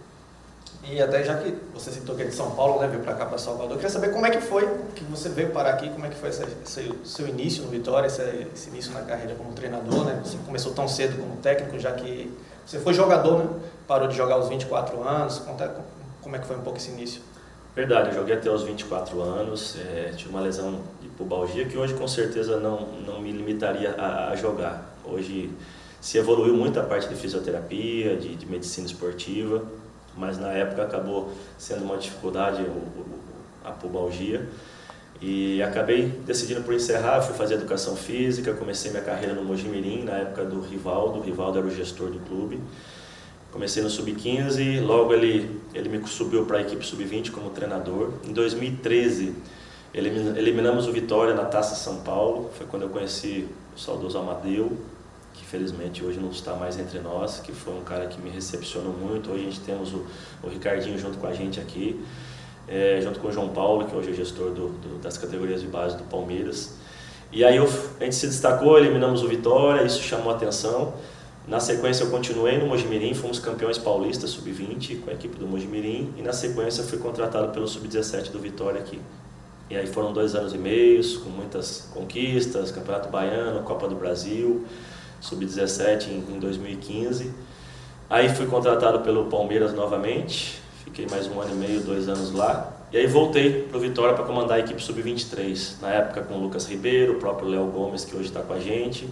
E 0.84 1.00
até 1.00 1.24
já 1.24 1.38
que 1.38 1.56
você 1.72 1.92
citou 1.92 2.16
que 2.16 2.24
é 2.24 2.26
de 2.26 2.34
São 2.34 2.52
Paulo, 2.56 2.82
né, 2.82 2.88
veio 2.88 3.04
para 3.04 3.14
cá 3.14 3.28
para 3.28 3.38
Salvador, 3.38 3.74
eu 3.74 3.76
queria 3.76 3.92
saber 3.92 4.12
como 4.12 4.26
é 4.26 4.32
que 4.32 4.42
foi 4.42 4.68
que 4.96 5.04
você 5.04 5.30
veio 5.30 5.52
parar 5.52 5.74
aqui, 5.74 5.88
como 5.92 6.08
é 6.08 6.10
que 6.10 6.16
foi 6.16 6.30
esse, 6.30 6.44
esse 6.64 6.92
seu 7.04 7.28
início 7.28 7.64
no 7.64 7.70
Vitória, 7.70 8.08
esse, 8.08 8.24
esse, 8.52 8.70
início 8.70 8.92
na 8.92 9.04
carreira 9.04 9.36
como 9.36 9.54
treinador, 9.54 10.06
né? 10.06 10.20
Você 10.24 10.38
começou 10.44 10.74
tão 10.74 10.88
cedo 10.88 11.22
como 11.22 11.38
técnico, 11.38 11.78
já 11.78 11.92
que 11.92 12.36
você 12.66 12.80
foi 12.80 12.96
jogador, 12.96 13.44
né? 13.44 13.50
Parou 13.88 14.08
de 14.08 14.16
jogar 14.16 14.36
aos 14.36 14.50
24 14.50 15.08
anos. 15.08 15.38
Conta 15.38 15.76
como 16.24 16.36
é 16.36 16.40
que 16.40 16.48
foi 16.48 16.56
um 16.56 16.62
pouco 16.62 16.80
esse 16.80 16.90
início. 16.90 17.22
Verdade, 17.76 18.10
eu 18.10 18.16
joguei 18.16 18.36
até 18.36 18.50
os 18.50 18.64
24 18.64 19.22
anos, 19.22 19.76
é, 19.78 20.14
tive 20.16 20.30
uma 20.30 20.40
lesão 20.40 20.80
pubalgia 21.18 21.66
que 21.66 21.78
hoje 21.78 21.94
com 21.94 22.08
certeza 22.08 22.60
não, 22.60 22.88
não 23.06 23.22
me 23.22 23.32
limitaria 23.32 23.92
a, 23.98 24.30
a 24.30 24.36
jogar. 24.36 24.96
Hoje 25.04 25.52
se 26.02 26.18
evoluiu 26.18 26.56
muito 26.56 26.80
a 26.80 26.84
parte 26.84 27.08
de 27.10 27.16
fisioterapia, 27.16 28.16
de, 28.16 28.36
de 28.36 28.46
medicina 28.46 28.86
esportiva, 28.86 29.64
mas 30.16 30.38
na 30.38 30.52
época 30.52 30.84
acabou 30.84 31.32
sendo 31.58 31.84
uma 31.84 31.98
dificuldade 31.98 32.62
o, 32.62 32.66
o, 32.66 33.06
a 33.64 33.72
pubalgia. 33.72 34.48
E 35.22 35.64
acabei 35.64 36.08
decidindo 36.26 36.62
por 36.62 36.74
encerrar, 36.74 37.22
fui 37.22 37.36
fazer 37.36 37.56
educação 37.56 37.96
física, 37.96 38.54
comecei 38.54 38.92
minha 38.92 39.04
carreira 39.04 39.34
no 39.34 39.44
Mojimirim, 39.44 40.04
na 40.04 40.18
época 40.18 40.44
do 40.44 40.60
Rivaldo, 40.60 41.20
o 41.20 41.22
Rivaldo 41.22 41.58
era 41.58 41.68
o 41.68 41.72
gestor 41.72 42.10
do 42.10 42.20
clube. 42.20 42.60
Comecei 43.52 43.82
no 43.82 43.90
Sub-15, 43.90 44.86
logo 44.86 45.14
ele, 45.14 45.62
ele 45.74 45.88
me 45.88 46.06
subiu 46.06 46.46
para 46.46 46.58
a 46.58 46.62
equipe 46.62 46.86
Sub-20 46.86 47.32
como 47.32 47.50
treinador. 47.50 48.12
Em 48.28 48.34
2013, 48.34 49.34
eliminamos 49.96 50.88
o 50.88 50.92
Vitória 50.92 51.34
na 51.34 51.46
Taça 51.46 51.74
São 51.74 52.02
Paulo, 52.02 52.52
foi 52.58 52.68
quando 52.68 52.82
eu 52.82 52.90
conheci 52.90 53.48
o 53.74 53.80
saudoso 53.80 54.18
Amadeu, 54.18 54.74
que 55.34 55.46
felizmente 55.46 56.04
hoje 56.04 56.20
não 56.20 56.32
está 56.32 56.54
mais 56.54 56.78
entre 56.78 57.00
nós, 57.00 57.40
que 57.40 57.54
foi 57.54 57.74
um 57.74 57.82
cara 57.82 58.06
que 58.08 58.20
me 58.22 58.30
recepcionou 58.30 58.92
muito. 58.92 59.32
Hoje 59.32 59.42
a 59.42 59.46
gente 59.46 59.62
temos 59.62 59.94
o, 59.94 60.06
o 60.44 60.50
Ricardinho 60.50 61.00
junto 61.00 61.18
com 61.18 61.28
a 61.28 61.34
gente 61.34 61.62
aqui, 61.62 62.04
é, 62.68 63.00
junto 63.02 63.22
com 63.22 63.30
o 63.30 63.32
João 63.32 63.50
Paulo, 63.50 63.86
que 63.86 63.96
hoje 63.96 64.12
é 64.12 64.14
gestor 64.14 64.52
do, 64.52 64.68
do, 64.68 65.02
das 65.02 65.18
categorias 65.18 65.62
de 65.62 65.68
base 65.68 65.96
do 65.96 66.04
Palmeiras. 66.04 66.74
E 67.32 67.46
aí 67.46 67.56
eu, 67.56 67.70
a 68.00 68.04
gente 68.04 68.16
se 68.16 68.28
destacou, 68.28 68.78
eliminamos 68.78 69.24
o 69.24 69.30
Vitória, 69.30 69.82
isso 69.86 70.02
chamou 70.02 70.34
atenção. 70.34 70.94
Na 71.48 71.62
sequência 71.62 72.04
eu 72.04 72.10
continuei 72.10 72.58
no 72.58 72.66
Mojimirim, 72.66 73.14
fomos 73.14 73.40
campeões 73.40 73.78
paulistas 73.78 74.32
sub-20 74.32 75.02
com 75.02 75.10
a 75.10 75.14
equipe 75.14 75.38
do 75.38 75.48
Mojimirim 75.48 76.14
e 76.18 76.22
na 76.22 76.34
sequência 76.34 76.84
fui 76.84 76.98
contratado 76.98 77.54
pelo 77.54 77.68
sub-17 77.68 78.32
do 78.32 78.40
Vitória 78.40 78.82
aqui. 78.82 79.00
E 79.70 79.76
aí 79.76 79.88
foram 79.88 80.14
dois 80.14 80.36
anos 80.36 80.54
e 80.54 80.58
meio, 80.58 81.02
com 81.22 81.30
muitas 81.30 81.90
conquistas, 81.94 82.72
Campeonato 82.72 83.10
Baiano, 83.10 83.64
Copa 83.64 83.88
do 83.88 83.96
Brasil, 83.96 84.66
sub-17 85.22 86.08
em, 86.08 86.36
em 86.36 86.40
2015. 86.40 87.34
Aí 88.10 88.30
fui 88.30 88.46
contratado 88.46 89.00
pelo 89.00 89.26
Palmeiras 89.26 89.74
novamente, 89.74 90.62
fiquei 90.84 91.08
mais 91.10 91.28
um 91.28 91.42
ano 91.42 91.52
e 91.54 91.56
meio, 91.56 91.82
dois 91.82 92.08
anos 92.08 92.32
lá. 92.32 92.72
E 92.92 92.98
aí 92.98 93.08
voltei 93.08 93.64
para 93.64 93.78
o 93.78 93.80
Vitória 93.80 94.14
para 94.14 94.24
comandar 94.24 94.58
a 94.58 94.60
equipe 94.60 94.82
sub-23, 94.82 95.82
na 95.82 95.90
época 95.90 96.22
com 96.22 96.36
o 96.36 96.42
Lucas 96.42 96.68
Ribeiro, 96.68 97.14
o 97.14 97.16
próprio 97.20 97.50
Léo 97.50 97.66
Gomes, 97.66 98.06
que 98.06 98.16
hoje 98.16 98.28
está 98.28 98.42
com 98.42 98.54
a 98.54 98.60
gente. 98.60 99.10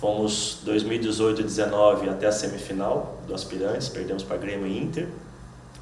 Fomos 0.00 0.58
2018 0.64 1.40
e 1.40 1.42
2019 1.44 2.08
até 2.08 2.26
a 2.26 2.32
semifinal 2.32 3.18
do 3.28 3.34
Aspirantes, 3.34 3.88
perdemos 3.88 4.22
para 4.22 4.38
Grêmio 4.38 4.66
e 4.66 4.82
Inter. 4.82 5.06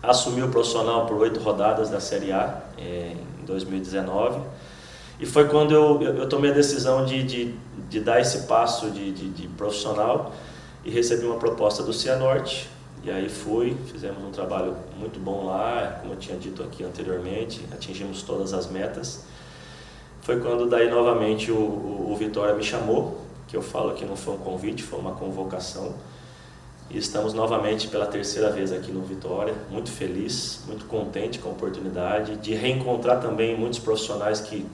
Assumi 0.02 0.42
o 0.42 0.48
profissional 0.48 1.06
por 1.06 1.18
oito 1.18 1.40
rodadas 1.40 1.88
da 1.88 2.00
Série 2.00 2.32
A 2.32 2.62
eh, 2.76 3.16
em 3.39 3.39
2019. 3.50 4.40
E 5.20 5.26
foi 5.26 5.48
quando 5.48 5.74
eu, 5.74 6.00
eu, 6.02 6.28
tomei 6.28 6.50
a 6.50 6.54
decisão 6.54 7.04
de, 7.04 7.22
de, 7.22 7.54
de, 7.90 8.00
dar 8.00 8.20
esse 8.20 8.46
passo 8.46 8.90
de, 8.90 9.12
de, 9.12 9.28
de 9.28 9.48
profissional 9.48 10.32
e 10.82 10.90
recebi 10.90 11.26
uma 11.26 11.36
proposta 11.36 11.82
do 11.82 11.92
Cianorte. 11.92 12.68
E 13.04 13.10
aí 13.10 13.28
fui, 13.28 13.76
fizemos 13.90 14.22
um 14.24 14.30
trabalho 14.30 14.76
muito 14.98 15.18
bom 15.20 15.44
lá, 15.46 15.98
como 16.00 16.14
eu 16.14 16.18
tinha 16.18 16.38
dito 16.38 16.62
aqui 16.62 16.84
anteriormente, 16.84 17.60
atingimos 17.72 18.22
todas 18.22 18.54
as 18.54 18.70
metas. 18.70 19.24
Foi 20.22 20.40
quando 20.40 20.66
daí 20.68 20.90
novamente 20.90 21.50
o, 21.50 21.56
o, 21.56 22.12
o 22.12 22.16
Vitória 22.16 22.54
me 22.54 22.62
chamou, 22.62 23.20
que 23.48 23.56
eu 23.56 23.62
falo 23.62 23.94
que 23.94 24.04
não 24.04 24.16
foi 24.16 24.34
um 24.34 24.38
convite, 24.38 24.82
foi 24.82 24.98
uma 24.98 25.12
convocação. 25.12 25.94
E 26.90 26.98
estamos 26.98 27.32
novamente 27.32 27.86
pela 27.86 28.04
terceira 28.04 28.50
vez 28.50 28.72
aqui 28.72 28.90
no 28.90 29.00
Vitória, 29.02 29.54
muito 29.70 29.92
feliz, 29.92 30.62
muito 30.66 30.86
contente 30.86 31.38
com 31.38 31.48
a 31.48 31.52
oportunidade 31.52 32.36
de 32.38 32.52
reencontrar 32.52 33.20
também 33.20 33.56
muitos 33.56 33.78
profissionais 33.78 34.40
que 34.40 34.66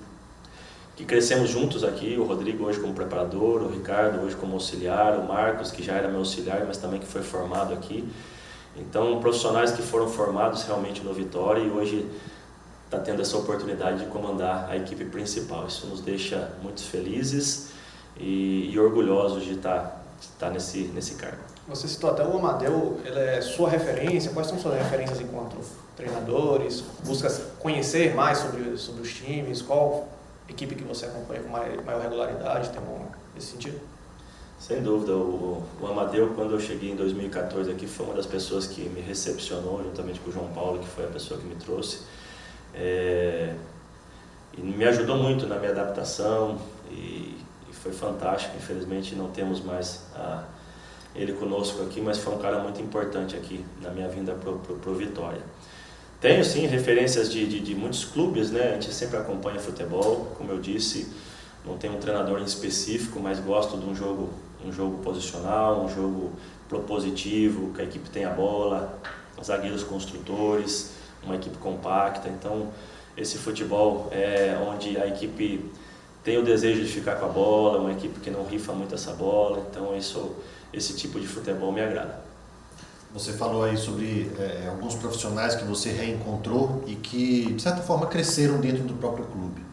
que 0.96 1.05
crescemos 1.05 1.50
juntos 1.50 1.85
aqui, 1.85 2.16
o 2.18 2.24
Rodrigo 2.24 2.64
hoje 2.64 2.81
como 2.81 2.94
preparador, 2.94 3.61
o 3.61 3.68
Ricardo 3.68 4.24
hoje 4.24 4.35
como 4.35 4.55
auxiliar, 4.55 5.18
o 5.18 5.29
Marcos 5.29 5.70
que 5.70 5.83
já 5.83 5.92
era 5.92 6.09
meu 6.09 6.20
auxiliar, 6.20 6.64
mas 6.66 6.79
também 6.79 6.98
que 6.98 7.07
foi 7.07 7.20
formado 7.22 7.74
aqui. 7.74 8.09
Então, 8.74 9.20
profissionais 9.20 9.72
que 9.72 9.83
foram 9.83 10.09
formados 10.09 10.62
realmente 10.62 11.02
no 11.02 11.12
Vitória 11.12 11.61
e 11.61 11.70
hoje 11.70 12.07
está 12.87 12.98
tendo 12.98 13.20
essa 13.20 13.37
oportunidade 13.37 14.05
de 14.05 14.07
comandar 14.07 14.70
a 14.70 14.76
equipe 14.79 15.05
principal. 15.05 15.66
Isso 15.66 15.87
nos 15.87 16.00
deixa 16.00 16.50
muito 16.62 16.81
felizes 16.81 17.72
e, 18.18 18.70
e 18.72 18.79
orgulhosos 18.79 19.44
de 19.44 19.52
estar 19.52 19.79
tá 19.81 20.00
estar 20.18 20.50
nesse, 20.50 20.79
nesse 20.94 21.16
cargo. 21.16 21.56
Você 21.68 21.88
citou 21.88 22.11
até 22.11 22.24
o 22.24 22.37
Amadeu, 22.37 23.00
ele 23.05 23.18
é 23.18 23.40
sua 23.40 23.68
referência, 23.68 24.31
quais 24.31 24.46
são 24.46 24.57
suas 24.59 24.79
referências 24.79 25.20
enquanto 25.20 25.57
treinadores? 25.96 26.85
Busca 27.05 27.29
conhecer 27.59 28.14
mais 28.14 28.38
sobre, 28.38 28.76
sobre 28.76 29.02
os 29.02 29.12
times? 29.12 29.62
Qual 29.62 30.09
equipe 30.48 30.76
que 30.76 30.85
você 30.85 31.07
acompanha 31.07 31.42
com 31.42 31.48
maior, 31.48 32.00
regularidade? 32.00 32.68
Tem 32.68 32.81
um, 32.81 33.07
nesse 33.35 33.48
sentido? 33.48 33.81
Sem 34.61 34.81
dúvida, 34.81 35.12
o, 35.12 35.62
o 35.81 35.87
Amadeu, 35.87 36.33
quando 36.35 36.52
eu 36.52 36.61
cheguei 36.61 36.92
em 36.92 36.96
2014 36.96 37.70
aqui, 37.70 37.87
foi 37.88 38.07
uma 38.07 38.14
das 38.14 38.26
pessoas 38.26 38.66
que 38.68 38.88
me 38.88 39.00
recepcionou, 39.00 39.83
juntamente 39.83 40.20
com 40.20 40.31
o 40.31 40.33
João 40.33 40.48
Paulo, 40.48 40.79
que 40.79 40.88
foi 40.88 41.05
a 41.05 41.09
pessoa 41.09 41.40
que 41.40 41.46
me 41.46 41.57
trouxe. 41.57 42.02
É, 42.74 43.55
e 44.57 44.61
me 44.61 44.85
ajudou 44.85 45.16
muito 45.16 45.46
na 45.46 45.57
minha 45.59 45.72
adaptação 45.72 46.59
e, 46.90 47.38
e 47.68 47.72
foi 47.72 47.92
fantástico. 47.92 48.57
Infelizmente 48.57 49.16
não 49.16 49.31
temos 49.31 49.61
mais 49.61 50.05
a, 50.14 50.44
ele 51.16 51.33
conosco 51.33 51.83
aqui, 51.83 52.00
mas 52.00 52.18
foi 52.18 52.35
um 52.35 52.38
cara 52.38 52.59
muito 52.59 52.81
importante 52.81 53.35
aqui 53.35 53.64
na 53.83 53.90
minha 53.90 54.09
vinda 54.09 54.35
para 54.35 54.50
o 54.50 54.94
Vitória. 54.94 55.40
Tenho 56.20 56.44
sim 56.44 56.66
referências 56.66 57.31
de, 57.31 57.46
de, 57.46 57.61
de, 57.61 57.74
muitos 57.74 58.05
clubes, 58.05 58.50
né? 58.50 58.70
A 58.70 58.72
gente 58.74 58.92
sempre 58.92 59.16
acompanha 59.16 59.59
futebol, 59.59 60.33
como 60.37 60.50
eu 60.50 60.59
disse, 60.59 61.12
não 61.64 61.76
tenho 61.76 61.94
um 61.94 61.98
treinador 61.98 62.40
em 62.40 62.44
específico, 62.44 63.20
mas 63.20 63.38
gosto 63.38 63.76
de 63.76 63.85
um 63.85 63.94
jogo, 63.94 64.31
um 64.64 64.72
jogo 64.72 64.98
posicional, 65.02 65.85
um 65.85 65.88
jogo 65.88 66.33
propositivo, 66.68 67.72
que 67.74 67.83
a 67.83 67.85
equipe 67.85 68.09
tenha 68.09 68.29
a 68.29 68.33
bola, 68.33 68.98
zagueiros 69.42 69.83
construtores, 69.83 70.92
uma 71.22 71.37
equipe 71.37 71.57
compacta. 71.59 72.29
Então, 72.29 72.72
esse 73.16 73.38
futebol 73.38 74.09
é 74.11 74.57
onde 74.66 74.96
a 74.98 75.07
equipe 75.07 75.70
tem 76.22 76.38
o 76.38 76.42
desejo 76.42 76.83
de 76.83 76.90
ficar 76.90 77.16
com 77.16 77.26
a 77.26 77.29
bola, 77.29 77.79
uma 77.79 77.92
equipe 77.92 78.20
que 78.20 78.31
não 78.31 78.44
rifa 78.44 78.72
muito 78.72 78.94
essa 78.94 79.12
bola. 79.12 79.64
Então, 79.70 79.96
isso, 79.96 80.35
esse 80.76 80.94
tipo 80.94 81.18
de 81.18 81.26
futebol 81.26 81.72
me 81.72 81.80
agrada. 81.80 82.20
Você 83.12 83.32
falou 83.32 83.64
aí 83.64 83.78
sobre 83.78 84.30
é, 84.38 84.68
alguns 84.68 84.94
profissionais 84.94 85.54
que 85.54 85.64
você 85.64 85.90
reencontrou 85.90 86.84
e 86.86 86.94
que, 86.94 87.52
de 87.54 87.62
certa 87.62 87.80
forma, 87.80 88.06
cresceram 88.06 88.60
dentro 88.60 88.84
do 88.84 88.92
próprio 88.94 89.24
clube. 89.24 89.64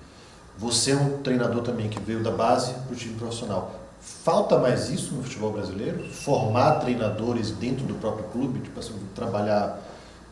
Você 0.58 0.92
é 0.92 0.96
um 0.96 1.22
treinador 1.22 1.62
também 1.62 1.90
que 1.90 2.00
veio 2.00 2.24
da 2.24 2.32
base 2.32 2.74
para 2.74 2.94
o 2.94 2.96
time 2.96 3.16
profissional. 3.16 3.80
Falta 4.00 4.58
mais 4.58 4.90
isso 4.90 5.14
no 5.14 5.24
futebol 5.24 5.52
brasileiro? 5.52 6.08
Formar 6.10 6.80
treinadores 6.80 7.52
dentro 7.52 7.86
do 7.86 7.96
próprio 7.96 8.26
clube? 8.30 8.60
Tipo 8.62 8.80
assim, 8.80 8.94
trabalhar 9.14 9.82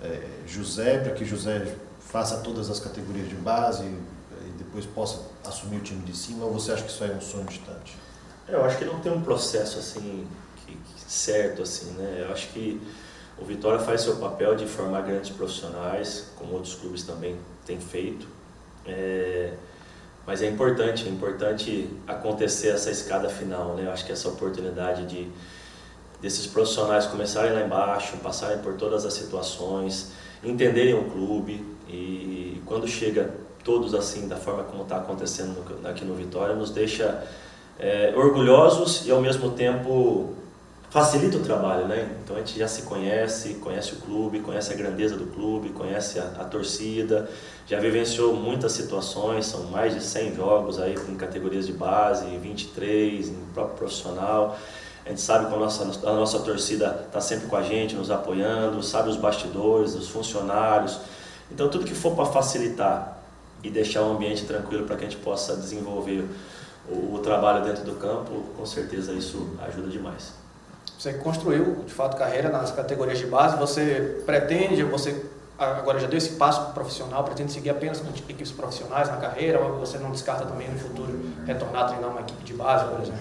é, 0.01 0.21
José 0.47 0.99
para 0.99 1.11
que 1.11 1.25
José 1.25 1.75
faça 1.99 2.37
todas 2.37 2.69
as 2.69 2.79
categorias 2.79 3.27
de 3.27 3.35
base 3.35 3.83
e 3.83 4.51
depois 4.57 4.85
possa 4.85 5.19
assumir 5.43 5.77
o 5.77 5.81
time 5.81 6.01
de 6.03 6.15
cima? 6.15 6.45
Ou 6.45 6.53
você 6.53 6.71
acha 6.71 6.83
que 6.83 6.91
isso 6.91 7.03
é 7.03 7.07
um 7.07 7.21
sonho 7.21 7.45
distante? 7.45 7.97
Eu 8.47 8.63
acho 8.63 8.77
que 8.77 8.85
não 8.85 8.99
tem 8.99 9.11
um 9.11 9.21
processo 9.21 9.79
assim 9.79 10.27
certo 10.95 11.61
assim, 11.61 11.91
né? 11.91 12.25
Eu 12.25 12.31
acho 12.31 12.49
que 12.49 12.81
o 13.37 13.45
Vitória 13.45 13.79
faz 13.79 14.01
seu 14.01 14.17
papel 14.17 14.55
de 14.55 14.65
formar 14.65 15.01
grandes 15.01 15.29
profissionais, 15.29 16.31
como 16.37 16.53
outros 16.53 16.75
clubes 16.75 17.03
também 17.03 17.37
têm 17.65 17.79
feito. 17.79 18.27
É, 18.85 19.53
mas 20.25 20.41
é 20.41 20.47
importante, 20.47 21.07
é 21.07 21.09
importante 21.09 21.89
acontecer 22.07 22.69
essa 22.69 22.91
escada 22.91 23.29
final, 23.29 23.75
né? 23.75 23.85
Eu 23.87 23.91
acho 23.91 24.05
que 24.05 24.11
essa 24.11 24.29
oportunidade 24.29 25.05
de 25.05 25.27
desses 26.21 26.45
profissionais 26.45 27.07
começarem 27.07 27.51
lá 27.51 27.61
embaixo, 27.61 28.15
passarem 28.17 28.59
por 28.59 28.75
todas 28.75 29.05
as 29.05 29.13
situações, 29.13 30.11
entenderem 30.43 30.93
o 30.93 31.05
clube 31.05 31.65
e 31.89 32.61
quando 32.65 32.87
chega 32.87 33.33
todos 33.63 33.93
assim 33.93 34.27
da 34.27 34.35
forma 34.35 34.63
como 34.63 34.83
está 34.83 34.97
acontecendo 34.97 35.57
aqui 35.83 36.05
no 36.05 36.13
Vitória 36.13 36.55
nos 36.55 36.69
deixa 36.69 37.23
é, 37.79 38.13
orgulhosos 38.15 39.05
e 39.07 39.11
ao 39.11 39.19
mesmo 39.19 39.51
tempo 39.51 40.35
facilita 40.91 41.37
o 41.37 41.39
trabalho, 41.39 41.87
né? 41.87 42.17
Então 42.21 42.35
a 42.35 42.39
gente 42.39 42.59
já 42.59 42.67
se 42.67 42.81
conhece, 42.81 43.53
conhece 43.55 43.93
o 43.93 43.95
clube, 43.95 44.41
conhece 44.41 44.73
a 44.73 44.75
grandeza 44.75 45.15
do 45.15 45.25
clube, 45.25 45.69
conhece 45.69 46.19
a, 46.19 46.23
a, 46.37 46.43
torcida, 46.43 47.29
já 47.65 47.79
vivenciou 47.79 48.35
muitas 48.35 48.73
situações, 48.73 49.45
são 49.45 49.63
mais 49.67 49.95
de 49.95 50.03
100 50.03 50.35
jogos 50.35 50.79
aí 50.81 50.93
em 51.07 51.15
categorias 51.15 51.65
de 51.65 51.71
base, 51.71 52.25
23, 52.25 53.29
em 53.29 53.35
próprio 53.53 53.77
profissional. 53.77 54.57
A 55.05 55.09
gente 55.09 55.21
sabe 55.21 55.47
que 55.47 55.53
a 55.53 55.57
nossa, 55.57 55.83
a 55.83 56.13
nossa 56.13 56.39
torcida 56.39 57.05
está 57.07 57.21
sempre 57.21 57.47
com 57.47 57.55
a 57.55 57.63
gente, 57.63 57.95
nos 57.95 58.11
apoiando, 58.11 58.83
sabe 58.83 59.09
os 59.09 59.15
bastidores, 59.15 59.95
os 59.95 60.09
funcionários. 60.09 60.99
Então 61.49 61.69
tudo 61.69 61.85
que 61.85 61.95
for 61.95 62.13
para 62.15 62.25
facilitar 62.25 63.17
e 63.63 63.69
deixar 63.69 64.01
o 64.01 64.11
ambiente 64.11 64.43
tranquilo 64.43 64.85
para 64.85 64.97
que 64.97 65.05
a 65.05 65.09
gente 65.09 65.21
possa 65.21 65.55
desenvolver 65.55 66.27
o, 66.89 67.15
o 67.15 67.19
trabalho 67.19 67.63
dentro 67.63 67.85
do 67.85 67.93
campo, 67.93 68.43
com 68.57 68.65
certeza 68.65 69.13
isso 69.13 69.55
ajuda 69.65 69.87
demais. 69.87 70.40
Você 71.01 71.13
construiu, 71.13 71.77
de 71.83 71.91
fato, 71.91 72.15
carreira 72.15 72.49
nas 72.49 72.69
categorias 72.69 73.17
de 73.17 73.25
base. 73.25 73.57
Você 73.57 74.21
pretende, 74.23 74.83
você 74.83 75.25
agora 75.57 75.99
já 75.99 76.05
deu 76.05 76.15
esse 76.15 76.33
passo 76.33 76.73
profissional, 76.73 77.23
pretende 77.23 77.51
seguir 77.51 77.71
apenas 77.71 77.99
com 77.99 78.09
equipes 78.09 78.51
profissionais 78.51 79.09
na 79.09 79.17
carreira 79.17 79.59
ou 79.59 79.79
você 79.79 79.97
não 79.97 80.11
descarta 80.11 80.45
também 80.45 80.69
no 80.69 80.77
futuro 80.77 81.19
retornar 81.43 81.85
a 81.85 81.87
treinar 81.87 82.11
uma 82.11 82.21
equipe 82.21 82.43
de 82.43 82.53
base, 82.53 82.85
por 82.85 83.01
exemplo? 83.01 83.19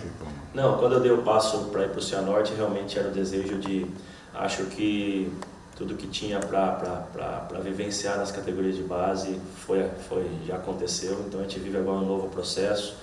Não, 0.52 0.76
quando 0.76 0.96
eu 0.96 1.00
dei 1.00 1.10
o 1.10 1.22
passo 1.22 1.70
para 1.72 1.84
ir 1.84 1.88
para 1.88 2.00
o 2.00 2.02
Cianorte, 2.02 2.52
realmente 2.54 2.98
era 2.98 3.08
o 3.08 3.12
desejo 3.12 3.56
de, 3.56 3.86
acho 4.34 4.64
que 4.64 5.32
tudo 5.74 5.94
que 5.94 6.06
tinha 6.06 6.38
para 6.38 7.60
vivenciar 7.62 8.18
nas 8.18 8.30
categorias 8.30 8.76
de 8.76 8.82
base 8.82 9.40
foi, 9.56 9.88
foi, 10.06 10.30
já 10.46 10.56
aconteceu, 10.56 11.24
então 11.26 11.40
a 11.40 11.44
gente 11.44 11.58
vive 11.58 11.78
agora 11.78 11.96
um 11.96 12.06
novo 12.06 12.28
processo 12.28 12.94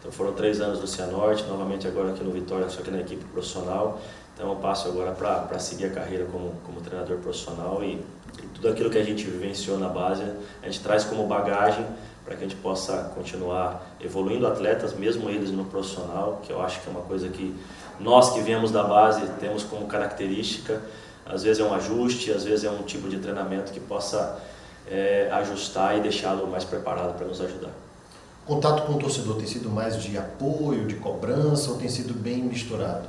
então 0.00 0.10
foram 0.10 0.32
três 0.32 0.62
anos 0.62 0.80
no 0.80 0.86
Cianorte, 0.86 1.44
novamente 1.44 1.86
agora 1.86 2.10
aqui 2.10 2.24
no 2.24 2.32
Vitória, 2.32 2.68
só 2.70 2.80
que 2.80 2.90
na 2.90 3.00
equipe 3.00 3.22
profissional. 3.26 4.00
Então 4.34 4.48
eu 4.48 4.56
passo 4.56 4.88
agora 4.88 5.12
para 5.12 5.58
seguir 5.58 5.84
a 5.84 5.90
carreira 5.90 6.24
como, 6.24 6.54
como 6.64 6.80
treinador 6.80 7.18
profissional 7.18 7.84
e, 7.84 8.02
e 8.42 8.46
tudo 8.54 8.68
aquilo 8.68 8.88
que 8.88 8.96
a 8.96 9.04
gente 9.04 9.24
vivenciou 9.24 9.78
na 9.78 9.88
base, 9.88 10.24
a 10.62 10.66
gente 10.66 10.80
traz 10.80 11.04
como 11.04 11.26
bagagem 11.26 11.84
para 12.24 12.34
que 12.34 12.44
a 12.44 12.48
gente 12.48 12.56
possa 12.56 13.12
continuar 13.14 13.94
evoluindo 14.00 14.46
atletas, 14.46 14.94
mesmo 14.94 15.28
eles 15.28 15.50
no 15.50 15.66
profissional, 15.66 16.40
que 16.42 16.50
eu 16.50 16.62
acho 16.62 16.80
que 16.80 16.88
é 16.88 16.90
uma 16.90 17.02
coisa 17.02 17.28
que 17.28 17.54
nós 17.98 18.32
que 18.32 18.40
viemos 18.40 18.70
da 18.70 18.82
base 18.82 19.20
temos 19.38 19.64
como 19.64 19.86
característica. 19.86 20.80
Às 21.26 21.42
vezes 21.42 21.60
é 21.60 21.64
um 21.64 21.74
ajuste, 21.74 22.32
às 22.32 22.44
vezes 22.44 22.64
é 22.64 22.70
um 22.70 22.82
tipo 22.84 23.06
de 23.06 23.18
treinamento 23.18 23.70
que 23.70 23.80
possa 23.80 24.40
é, 24.90 25.28
ajustar 25.32 25.98
e 25.98 26.00
deixá-lo 26.00 26.46
mais 26.46 26.64
preparado 26.64 27.18
para 27.18 27.26
nos 27.26 27.40
ajudar 27.42 27.70
contato 28.50 28.84
com 28.84 28.94
o 28.94 28.98
torcedor 28.98 29.36
tem 29.36 29.46
sido 29.46 29.70
mais 29.70 30.02
de 30.02 30.18
apoio, 30.18 30.84
de 30.84 30.96
cobrança 30.96 31.70
ou 31.70 31.78
tem 31.78 31.88
sido 31.88 32.12
bem 32.12 32.42
misturado? 32.42 33.08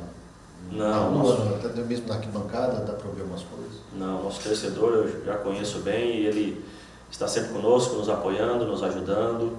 Não, 0.71 1.11
Na 1.11 1.21
rua, 1.21 1.59
até 1.65 1.81
mesmo 1.81 2.07
na 2.07 2.13
arquibancada, 2.15 2.85
dá 2.85 2.93
para 2.93 3.07
ouvir 3.07 3.21
algumas 3.21 3.41
coisas? 3.41 3.79
Não, 3.97 4.23
nosso 4.23 4.39
torcedor 4.41 4.93
eu 4.93 5.25
já 5.25 5.37
conheço 5.37 5.79
bem 5.79 6.17
e 6.17 6.25
ele 6.27 6.63
está 7.09 7.27
sempre 7.27 7.53
conosco, 7.53 7.95
nos 7.95 8.07
apoiando, 8.07 8.67
nos 8.67 8.83
ajudando 8.83 9.57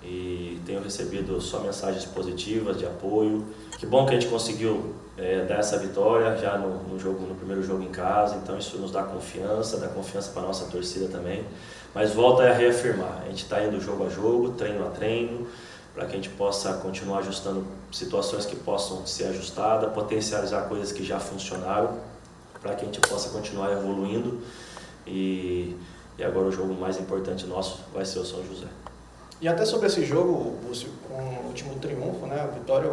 e 0.00 0.60
tenho 0.64 0.80
recebido 0.80 1.40
só 1.40 1.58
mensagens 1.58 2.04
positivas 2.04 2.78
de 2.78 2.86
apoio. 2.86 3.44
Que 3.76 3.84
bom 3.84 4.06
que 4.06 4.14
a 4.14 4.20
gente 4.20 4.30
conseguiu 4.30 4.94
é, 5.18 5.44
dar 5.44 5.56
essa 5.56 5.76
vitória 5.78 6.36
já 6.36 6.56
no, 6.56 6.84
no, 6.84 7.00
jogo, 7.00 7.26
no 7.26 7.34
primeiro 7.34 7.64
jogo 7.64 7.82
em 7.82 7.90
casa, 7.90 8.36
então 8.36 8.56
isso 8.56 8.78
nos 8.78 8.92
dá 8.92 9.02
confiança, 9.02 9.78
dá 9.78 9.88
confiança 9.88 10.30
para 10.30 10.42
a 10.42 10.46
nossa 10.46 10.66
torcida 10.66 11.08
também. 11.08 11.44
Mas 11.94 12.12
volta 12.12 12.42
a 12.42 12.52
reafirmar, 12.52 13.22
a 13.22 13.28
gente 13.28 13.44
está 13.44 13.62
indo 13.62 13.80
jogo 13.80 14.06
a 14.06 14.08
jogo, 14.08 14.50
treino 14.50 14.86
a 14.86 14.90
treino, 14.90 15.46
para 15.94 16.04
que 16.04 16.12
a 16.12 16.16
gente 16.16 16.28
possa 16.28 16.74
continuar 16.74 17.20
ajustando 17.20 17.66
situações 17.90 18.44
que 18.44 18.54
possam 18.54 19.06
ser 19.06 19.28
ajustadas, 19.28 19.90
potencializar 19.92 20.68
coisas 20.68 20.92
que 20.92 21.02
já 21.02 21.18
funcionaram, 21.18 21.98
para 22.60 22.74
que 22.74 22.82
a 22.82 22.84
gente 22.84 23.00
possa 23.00 23.30
continuar 23.30 23.72
evoluindo. 23.72 24.40
E, 25.06 25.74
e 26.18 26.24
agora 26.24 26.48
o 26.48 26.52
jogo 26.52 26.74
mais 26.74 26.98
importante 26.98 27.46
nosso 27.46 27.80
vai 27.94 28.04
ser 28.04 28.18
o 28.18 28.24
São 28.26 28.44
José. 28.44 28.66
E 29.40 29.48
até 29.48 29.64
sobre 29.64 29.86
esse 29.86 30.04
jogo, 30.04 30.56
Búcio, 30.66 30.88
com 31.08 31.14
o 31.14 31.46
último 31.46 31.76
triunfo, 31.76 32.26
né, 32.26 32.40
a 32.40 32.46
Vitória 32.46 32.90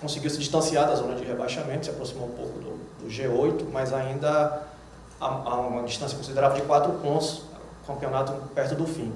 conseguiu 0.00 0.30
se 0.30 0.38
distanciar 0.38 0.86
da 0.86 0.94
zona 0.94 1.14
de 1.14 1.24
rebaixamento, 1.24 1.86
se 1.86 1.90
aproximou 1.90 2.28
um 2.28 2.32
pouco 2.32 2.58
do, 2.58 3.04
do 3.04 3.10
G8, 3.10 3.64
mas 3.72 3.92
ainda 3.92 4.62
há 5.18 5.60
uma 5.60 5.82
distância 5.84 6.16
considerável 6.16 6.58
de 6.60 6.66
quatro 6.66 6.92
pontos 6.94 7.42
campeonato 7.86 8.32
perto 8.54 8.74
do 8.74 8.86
fim. 8.86 9.12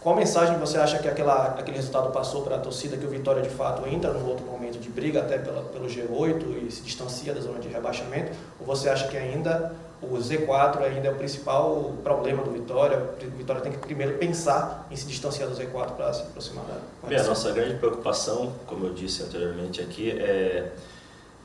Qual 0.00 0.16
mensagem 0.16 0.58
você 0.58 0.78
acha 0.78 0.98
que 0.98 1.06
aquela, 1.06 1.56
aquele 1.58 1.76
resultado 1.76 2.10
passou 2.10 2.40
para 2.42 2.56
a 2.56 2.58
torcida 2.58 2.96
que 2.96 3.04
o 3.04 3.10
Vitória 3.10 3.42
de 3.42 3.50
fato 3.50 3.86
entra 3.86 4.10
num 4.12 4.26
outro 4.26 4.46
momento 4.46 4.78
de 4.78 4.88
briga 4.88 5.20
até 5.20 5.36
pela, 5.36 5.62
pelo 5.64 5.86
G8 5.86 6.66
e 6.66 6.72
se 6.72 6.80
distancia 6.80 7.34
da 7.34 7.40
zona 7.42 7.58
de 7.58 7.68
rebaixamento? 7.68 8.32
Ou 8.58 8.66
você 8.66 8.88
acha 8.88 9.08
que 9.08 9.16
ainda 9.18 9.74
o 10.00 10.16
Z4 10.16 10.82
ainda 10.84 11.08
é 11.08 11.10
o 11.10 11.16
principal 11.16 11.92
problema 12.02 12.42
do 12.42 12.50
Vitória? 12.50 13.10
O 13.22 13.36
Vitória 13.36 13.60
tem 13.60 13.72
que 13.72 13.78
primeiro 13.78 14.16
pensar 14.16 14.86
em 14.90 14.96
se 14.96 15.04
distanciar 15.04 15.50
do 15.50 15.54
Z4 15.54 15.90
para 15.90 16.14
se 16.14 16.22
aproximar 16.22 16.64
da 16.64 17.06
Bem, 17.06 17.18
a 17.18 17.24
nossa 17.24 17.52
grande 17.52 17.74
preocupação, 17.74 18.54
como 18.66 18.86
eu 18.86 18.94
disse 18.94 19.22
anteriormente 19.22 19.82
aqui, 19.82 20.12
é, 20.12 20.72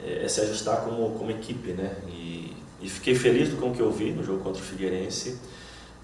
é, 0.02 0.24
é 0.24 0.28
se 0.30 0.40
ajustar 0.40 0.78
como, 0.78 1.12
como 1.12 1.30
equipe, 1.30 1.74
né? 1.74 1.94
E, 2.08 2.56
e 2.80 2.90
fiquei 2.90 3.16
feliz 3.16 3.54
com 3.54 3.72
o 3.72 3.76
que 3.76 3.82
eu 3.82 3.92
vi 3.92 4.12
no 4.12 4.24
jogo 4.24 4.42
contra 4.42 4.62
o 4.62 4.66
Figueirense 4.66 5.38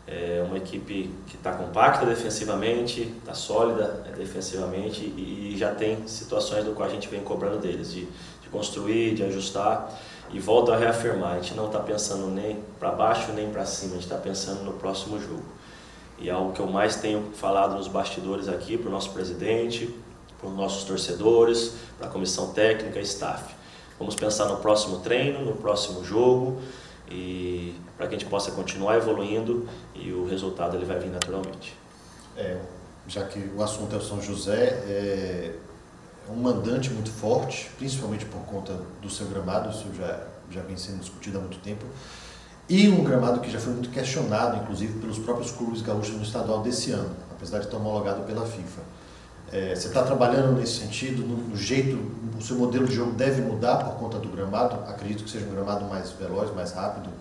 É 0.08 0.44
uma 0.46 0.58
equipe 0.58 1.12
que 1.28 1.36
está 1.36 1.54
compacta 1.54 2.06
defensivamente, 2.06 3.14
está 3.20 3.34
sólida 3.34 3.88
né, 4.06 4.14
defensivamente 4.18 5.02
e, 5.02 5.56
já 5.58 5.76
tem 5.76 6.08
situações 6.08 6.66
do 6.66 6.72
qual 6.72 6.90
a 6.90 6.92
gente 6.92 7.08
vem 7.08 7.22
cobrando 7.22 7.60
deles, 7.60 7.94
de, 7.94 8.06
de 8.42 8.50
construir, 8.50 9.14
de 9.14 9.24
ajustar 9.24 9.96
e 10.34 10.40
volto 10.40 10.72
a 10.72 10.78
reafirmar, 10.78 11.34
a 11.34 11.36
gente 11.36 11.54
não 11.54 11.68
está 11.68 11.80
pensando 11.80 12.28
nem 12.28 12.58
para 12.80 12.92
baixo 12.92 13.32
nem 13.34 13.52
para 13.52 13.66
cima, 13.66 13.92
a 13.92 13.96
gente 13.96 14.06
está 14.06 14.18
pensando 14.18 14.64
no 14.64 14.74
próximo 14.74 15.20
jogo. 15.20 15.44
E 16.18 16.30
é 16.30 16.32
algo 16.32 16.54
que 16.54 16.60
eu 16.60 16.68
mais 16.68 16.96
tenho 16.96 17.32
falado 17.34 17.76
nos 17.76 17.88
bastidores 17.88 18.48
aqui 18.48 18.78
para 18.78 18.88
o 18.88 18.92
nosso 18.92 19.12
presidente, 19.12 19.94
para 20.40 20.50
os 20.50 20.56
nossos 20.56 20.84
torcedores, 20.84 21.74
para 21.98 22.08
a 22.08 22.10
comissão 22.10 22.54
técnica 22.54 23.00
e 23.00 23.04
staff. 23.04 23.54
Vamos 24.00 24.16
pensar 24.16 24.46
no 24.46 24.58
próximo 24.58 25.00
treino, 25.00 25.44
no 25.44 25.56
próximo 25.56 26.04
jogo 26.04 26.60
e 27.10 27.76
para 28.02 28.08
que 28.08 28.16
a 28.16 28.18
gente 28.18 28.28
possa 28.28 28.50
continuar 28.50 28.98
evoluindo 28.98 29.68
e 29.94 30.12
o 30.12 30.26
resultado 30.26 30.76
ele 30.76 30.86
vai 30.86 30.98
vir 30.98 31.12
naturalmente. 31.12 31.78
É, 32.36 32.58
já 33.08 33.24
que 33.26 33.52
o 33.56 33.62
assunto 33.62 33.96
é 33.96 34.00
o 34.00 34.02
São 34.02 34.20
José, 34.20 34.70
é, 34.88 35.56
um 36.28 36.36
mandante 36.36 36.90
muito 36.90 37.12
forte, 37.12 37.70
principalmente 37.78 38.26
por 38.26 38.40
conta 38.40 38.74
do 39.04 39.08
seu 39.08 39.28
gramado, 39.28 39.70
isso 39.70 39.86
já, 39.96 40.20
já 40.50 40.62
vem 40.62 40.78
sendo 40.78 41.00
discutido 41.00 41.38
há 41.38 41.42
muito 41.42 41.60
tempo, 41.60 41.86
e 42.68 42.90
um 42.90 43.04
gramado 43.04 43.40
que 43.40 43.52
já 43.52 43.60
foi 43.60 43.74
muito 43.74 43.92
questionado, 43.92 44.58
inclusive, 44.64 45.00
pelos 45.00 45.20
próprios 45.20 45.52
clubes 45.52 45.84
gaúchos 45.84 46.16
no 46.16 46.24
estadual 46.24 46.64
desse 46.64 46.90
ano, 46.92 47.16
apesar 47.30 47.60
de 47.60 47.66
estar 47.66 47.78
homologado 47.78 48.24
pela 48.24 48.48
FIFA. 48.48 48.82
É, 49.52 49.76
você 49.76 49.90
está 49.90 50.02
trabalhando 50.02 50.58
nesse 50.58 50.80
sentido, 50.80 51.22
no, 51.22 51.36
no, 51.36 51.58
jeito, 51.58 52.00
o 52.36 52.42
seu 52.42 52.56
modelo 52.56 52.88
de 52.88 52.96
jogo 52.96 53.12
deve 53.12 53.42
mudar 53.44 53.76
por 53.76 53.96
conta 54.00 54.18
do 54.18 54.30
gramado? 54.30 54.76
Acredito 54.90 55.24
que 55.24 55.30
seja 55.30 55.46
um 55.46 55.52
gramado 55.52 55.86
mais 55.86 56.10
veloz, 56.12 56.52
mais 56.56 56.72
rápido, 56.72 57.12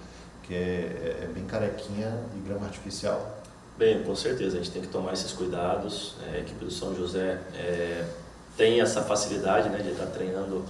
que 0.51 0.55
é, 0.57 0.59
é, 0.59 1.25
é 1.25 1.27
bem 1.33 1.45
carequinha 1.45 2.13
e 2.37 2.41
grama 2.41 2.67
artificial. 2.67 3.39
Bem, 3.79 4.03
com 4.03 4.17
certeza, 4.17 4.57
a 4.57 4.59
gente 4.59 4.73
tem 4.73 4.83
que 4.83 4.89
tomar 4.89 5.13
esses 5.13 5.31
cuidados. 5.31 6.17
É, 6.27 6.39
a 6.39 6.41
equipe 6.41 6.65
do 6.65 6.73
São 6.73 6.93
José 6.93 7.39
é, 7.55 8.05
tem 8.57 8.81
essa 8.81 9.01
facilidade 9.01 9.69
né, 9.69 9.79
de 9.79 9.91
estar 9.91 10.07
treinando 10.07 10.65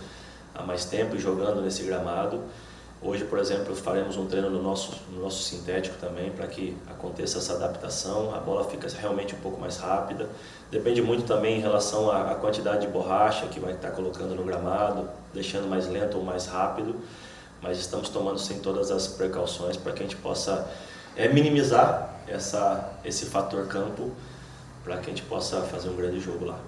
há 0.55 0.62
mais 0.62 0.85
tempo 0.85 1.16
e 1.16 1.19
jogando 1.19 1.62
nesse 1.62 1.83
gramado. 1.85 2.43
Hoje, 3.01 3.25
por 3.25 3.38
exemplo, 3.38 3.75
faremos 3.75 4.19
um 4.19 4.27
treino 4.27 4.51
no 4.51 4.62
nosso, 4.62 5.01
no 5.11 5.23
nosso 5.23 5.43
sintético 5.43 5.97
também 5.97 6.31
para 6.31 6.47
que 6.47 6.77
aconteça 6.87 7.38
essa 7.38 7.55
adaptação. 7.55 8.35
A 8.35 8.38
bola 8.38 8.64
fica 8.64 8.87
realmente 9.01 9.35
um 9.35 9.38
pouco 9.38 9.59
mais 9.59 9.79
rápida. 9.79 10.29
Depende 10.71 11.01
muito 11.01 11.25
também 11.25 11.57
em 11.57 11.61
relação 11.61 12.11
à, 12.11 12.33
à 12.33 12.35
quantidade 12.35 12.83
de 12.83 12.93
borracha 12.93 13.47
que 13.47 13.59
vai 13.59 13.73
estar 13.73 13.93
colocando 13.93 14.35
no 14.35 14.45
gramado, 14.45 15.09
deixando 15.33 15.66
mais 15.66 15.88
lento 15.88 16.19
ou 16.19 16.23
mais 16.23 16.45
rápido. 16.45 16.97
Mas 17.62 17.79
estamos 17.79 18.09
tomando 18.09 18.38
sim 18.38 18.59
todas 18.61 18.90
as 18.90 19.07
precauções 19.07 19.77
para 19.77 19.92
que 19.92 20.01
a 20.01 20.03
gente 20.03 20.16
possa 20.16 20.68
é, 21.16 21.29
minimizar 21.29 22.20
essa, 22.27 22.92
esse 23.05 23.27
fator 23.27 23.66
campo 23.66 24.11
para 24.85 24.96
que 24.96 25.07
a 25.07 25.11
gente 25.11 25.23
possa 25.23 25.61
fazer 25.62 25.88
um 25.90 25.96
grande 25.96 26.20
jogo 26.20 26.44
lá. 26.46 26.59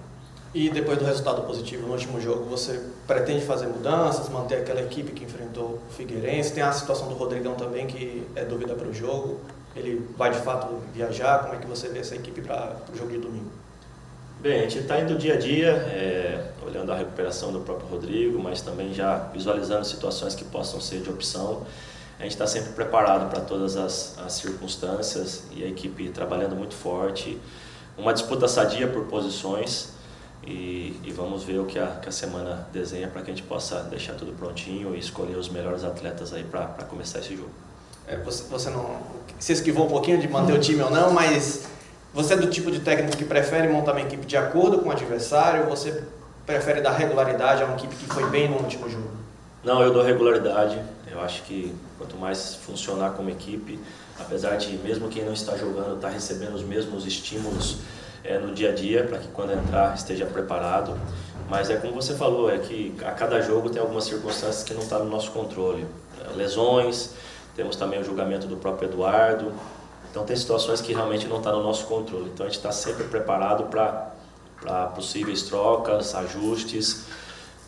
E 0.53 0.69
depois 0.69 0.99
do 0.99 1.05
resultado 1.05 1.41
positivo 1.47 1.87
no 1.87 1.93
último 1.93 2.21
jogo, 2.21 2.45
você 2.45 2.79
pretende 3.07 3.43
fazer 3.43 3.65
mudanças, 3.65 4.29
manter 4.29 4.57
aquela 4.57 4.81
equipe 4.81 5.11
que 5.11 5.23
enfrentou 5.23 5.79
o 5.89 5.93
Figueirense? 5.93 6.53
Tem 6.53 6.61
a 6.61 6.71
situação 6.71 7.07
do 7.07 7.15
Rodrigão 7.15 7.55
também, 7.55 7.87
que 7.87 8.23
é 8.35 8.45
dúvida 8.45 8.75
para 8.75 8.87
o 8.87 8.93
jogo. 8.93 9.39
Ele 9.75 10.07
vai 10.15 10.29
de 10.29 10.39
fato 10.39 10.79
viajar? 10.93 11.39
Como 11.39 11.55
é 11.55 11.57
que 11.57 11.65
você 11.65 11.89
vê 11.89 11.99
essa 11.99 12.15
equipe 12.15 12.39
para 12.41 12.75
o 12.93 12.95
jogo 12.95 13.09
de 13.09 13.17
domingo? 13.17 13.49
Bem, 14.43 14.59
a 14.59 14.63
gente 14.63 14.79
está 14.79 14.99
indo 14.99 15.17
dia 15.17 15.35
a 15.35 15.37
dia, 15.37 15.69
é, 15.69 16.51
olhando 16.67 16.91
a 16.91 16.97
recuperação 16.97 17.53
do 17.53 17.61
próprio 17.61 17.87
Rodrigo, 17.87 18.37
mas 18.43 18.61
também 18.61 18.93
já 18.93 19.15
visualizando 19.31 19.85
situações 19.85 20.35
que 20.35 20.43
possam 20.43 20.81
ser 20.81 20.99
de 20.99 21.09
opção. 21.09 21.65
A 22.19 22.23
gente 22.23 22.33
está 22.33 22.45
sempre 22.45 22.73
preparado 22.73 23.29
para 23.29 23.39
todas 23.39 23.77
as, 23.77 24.17
as 24.19 24.33
circunstâncias 24.33 25.43
e 25.55 25.63
a 25.63 25.67
equipe 25.69 26.09
trabalhando 26.09 26.57
muito 26.57 26.73
forte. 26.73 27.39
Uma 27.97 28.13
disputa 28.13 28.45
sadia 28.49 28.85
por 28.85 29.05
posições 29.05 29.93
e, 30.45 30.99
e, 31.05 31.13
vamos 31.13 31.45
ver 31.45 31.59
o 31.59 31.65
que 31.65 31.79
a, 31.79 31.87
que 32.01 32.09
a 32.09 32.11
semana 32.11 32.67
desenha 32.73 33.07
para 33.07 33.21
que 33.21 33.31
a 33.31 33.33
gente 33.33 33.47
possa 33.47 33.79
deixar 33.83 34.15
tudo 34.15 34.33
prontinho 34.33 34.93
e 34.93 34.99
escolher 34.99 35.37
os 35.37 35.47
melhores 35.47 35.85
atletas 35.85 36.33
aí 36.33 36.43
para 36.43 36.65
começar 36.89 37.19
esse 37.19 37.33
jogo. 37.33 37.51
É, 38.05 38.17
você, 38.17 38.43
você 38.49 38.69
não 38.69 38.99
se 39.39 39.53
esquivou 39.53 39.85
um 39.85 39.89
pouquinho 39.89 40.19
de 40.19 40.27
manter 40.27 40.51
o 40.51 40.59
time 40.59 40.81
ou 40.81 40.91
não, 40.91 41.13
mas 41.13 41.71
você 42.13 42.33
é 42.33 42.37
do 42.37 42.47
tipo 42.47 42.69
de 42.69 42.79
técnico 42.79 43.17
que 43.17 43.25
prefere 43.25 43.67
montar 43.67 43.93
uma 43.93 44.01
equipe 44.01 44.25
de 44.25 44.37
acordo 44.37 44.79
com 44.79 44.89
o 44.89 44.91
adversário 44.91 45.63
ou 45.63 45.69
você 45.69 46.03
prefere 46.45 46.81
dar 46.81 46.91
regularidade 46.91 47.63
a 47.63 47.65
uma 47.65 47.75
equipe 47.75 47.95
que 47.95 48.05
foi 48.05 48.29
bem 48.29 48.49
no 48.49 48.57
último 48.57 48.89
jogo? 48.89 49.09
Não, 49.63 49.81
eu 49.81 49.91
dou 49.91 50.03
regularidade. 50.03 50.79
Eu 51.09 51.21
acho 51.21 51.43
que 51.43 51.73
quanto 51.97 52.17
mais 52.17 52.55
funcionar 52.55 53.11
como 53.11 53.29
equipe, 53.29 53.79
apesar 54.19 54.57
de 54.57 54.77
mesmo 54.77 55.07
quem 55.07 55.23
não 55.23 55.33
está 55.33 55.57
jogando 55.57 55.95
estar 55.95 56.09
tá 56.09 56.13
recebendo 56.13 56.53
os 56.53 56.63
mesmos 56.63 57.05
estímulos 57.05 57.77
é, 58.23 58.37
no 58.37 58.53
dia 58.53 58.69
a 58.69 58.73
dia 58.73 59.03
para 59.03 59.17
que 59.17 59.27
quando 59.29 59.53
entrar 59.53 59.95
esteja 59.95 60.25
preparado. 60.25 60.99
Mas 61.49 61.69
é 61.69 61.77
como 61.77 61.93
você 61.93 62.13
falou, 62.13 62.49
é 62.51 62.57
que 62.57 62.95
a 63.05 63.11
cada 63.11 63.41
jogo 63.41 63.69
tem 63.69 63.81
algumas 63.81 64.05
circunstâncias 64.05 64.63
que 64.63 64.73
não 64.73 64.81
estão 64.81 64.99
tá 64.99 65.03
no 65.03 65.09
nosso 65.09 65.31
controle. 65.31 65.85
É, 66.19 66.35
lesões, 66.35 67.11
temos 67.55 67.75
também 67.75 67.99
o 67.99 68.03
julgamento 68.03 68.47
do 68.47 68.57
próprio 68.57 68.89
Eduardo. 68.89 69.51
Então 70.13 70.23
tem 70.23 70.35
situações 70.35 70.79
que 70.79 70.93
realmente 70.93 71.25
não 71.25 71.37
estão 71.37 71.53
tá 71.53 71.57
no 71.57 71.63
nosso 71.63 71.87
controle. 71.87 72.29
Então 72.31 72.45
a 72.45 72.49
gente 72.49 72.59
está 72.59 72.71
sempre 72.71 73.05
preparado 73.05 73.63
para 73.63 74.85
possíveis 74.93 75.41
trocas, 75.41 76.13
ajustes. 76.13 77.05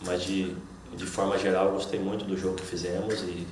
Mas 0.06 0.22
de, 0.22 0.56
de 0.96 1.06
forma 1.08 1.40
geral, 1.40 1.66
eu 1.66 1.72
gostei 1.72 2.00
muito 2.00 2.24
do 2.24 2.38
jogo 2.38 2.54
que 2.54 2.64
fizemos 2.64 3.22
e, 3.22 3.48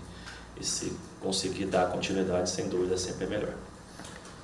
e 0.62 0.64
se 0.64 0.96
conseguir 1.20 1.66
dar 1.66 1.88
continuidade, 1.88 2.52
sem 2.52 2.70
dúvida, 2.70 2.96
sempre 2.96 3.26
é 3.26 3.30
melhor. 3.30 3.54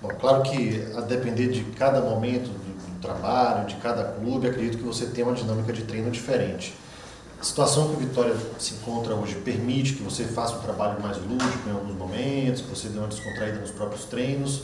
Bom, 0.01 0.07
claro 0.19 0.41
que 0.41 0.83
a 0.97 1.01
depender 1.01 1.49
de 1.49 1.63
cada 1.75 2.01
momento 2.01 2.49
do, 2.49 2.99
trabalho, 3.01 3.67
de 3.67 3.75
cada 3.75 4.03
clube, 4.13 4.47
acredito 4.47 4.79
que 4.79 4.83
você 4.83 5.05
tem 5.05 5.23
uma 5.23 5.35
dinâmica 5.35 5.71
de 5.71 5.83
treino 5.83 6.09
diferente. 6.09 6.73
A 7.39 7.43
situação 7.43 7.87
que 7.87 7.93
o 7.93 8.07
Vitória 8.07 8.35
se 8.57 8.73
encontra 8.73 9.15
hoje 9.15 9.35
permite 9.35 9.93
que 9.93 10.03
você 10.03 10.25
faça 10.25 10.57
um 10.57 10.59
trabalho 10.59 11.01
mais 11.01 11.17
lúdico 11.17 11.69
em 11.69 11.71
alguns 11.71 11.95
momentos, 11.95 12.61
que 12.61 12.67
você 12.67 12.89
dê 12.89 12.99
uma 12.99 13.07
descontraída 13.07 13.59
nos 13.59 13.71
próprios 13.71 14.03
treinos, 14.03 14.63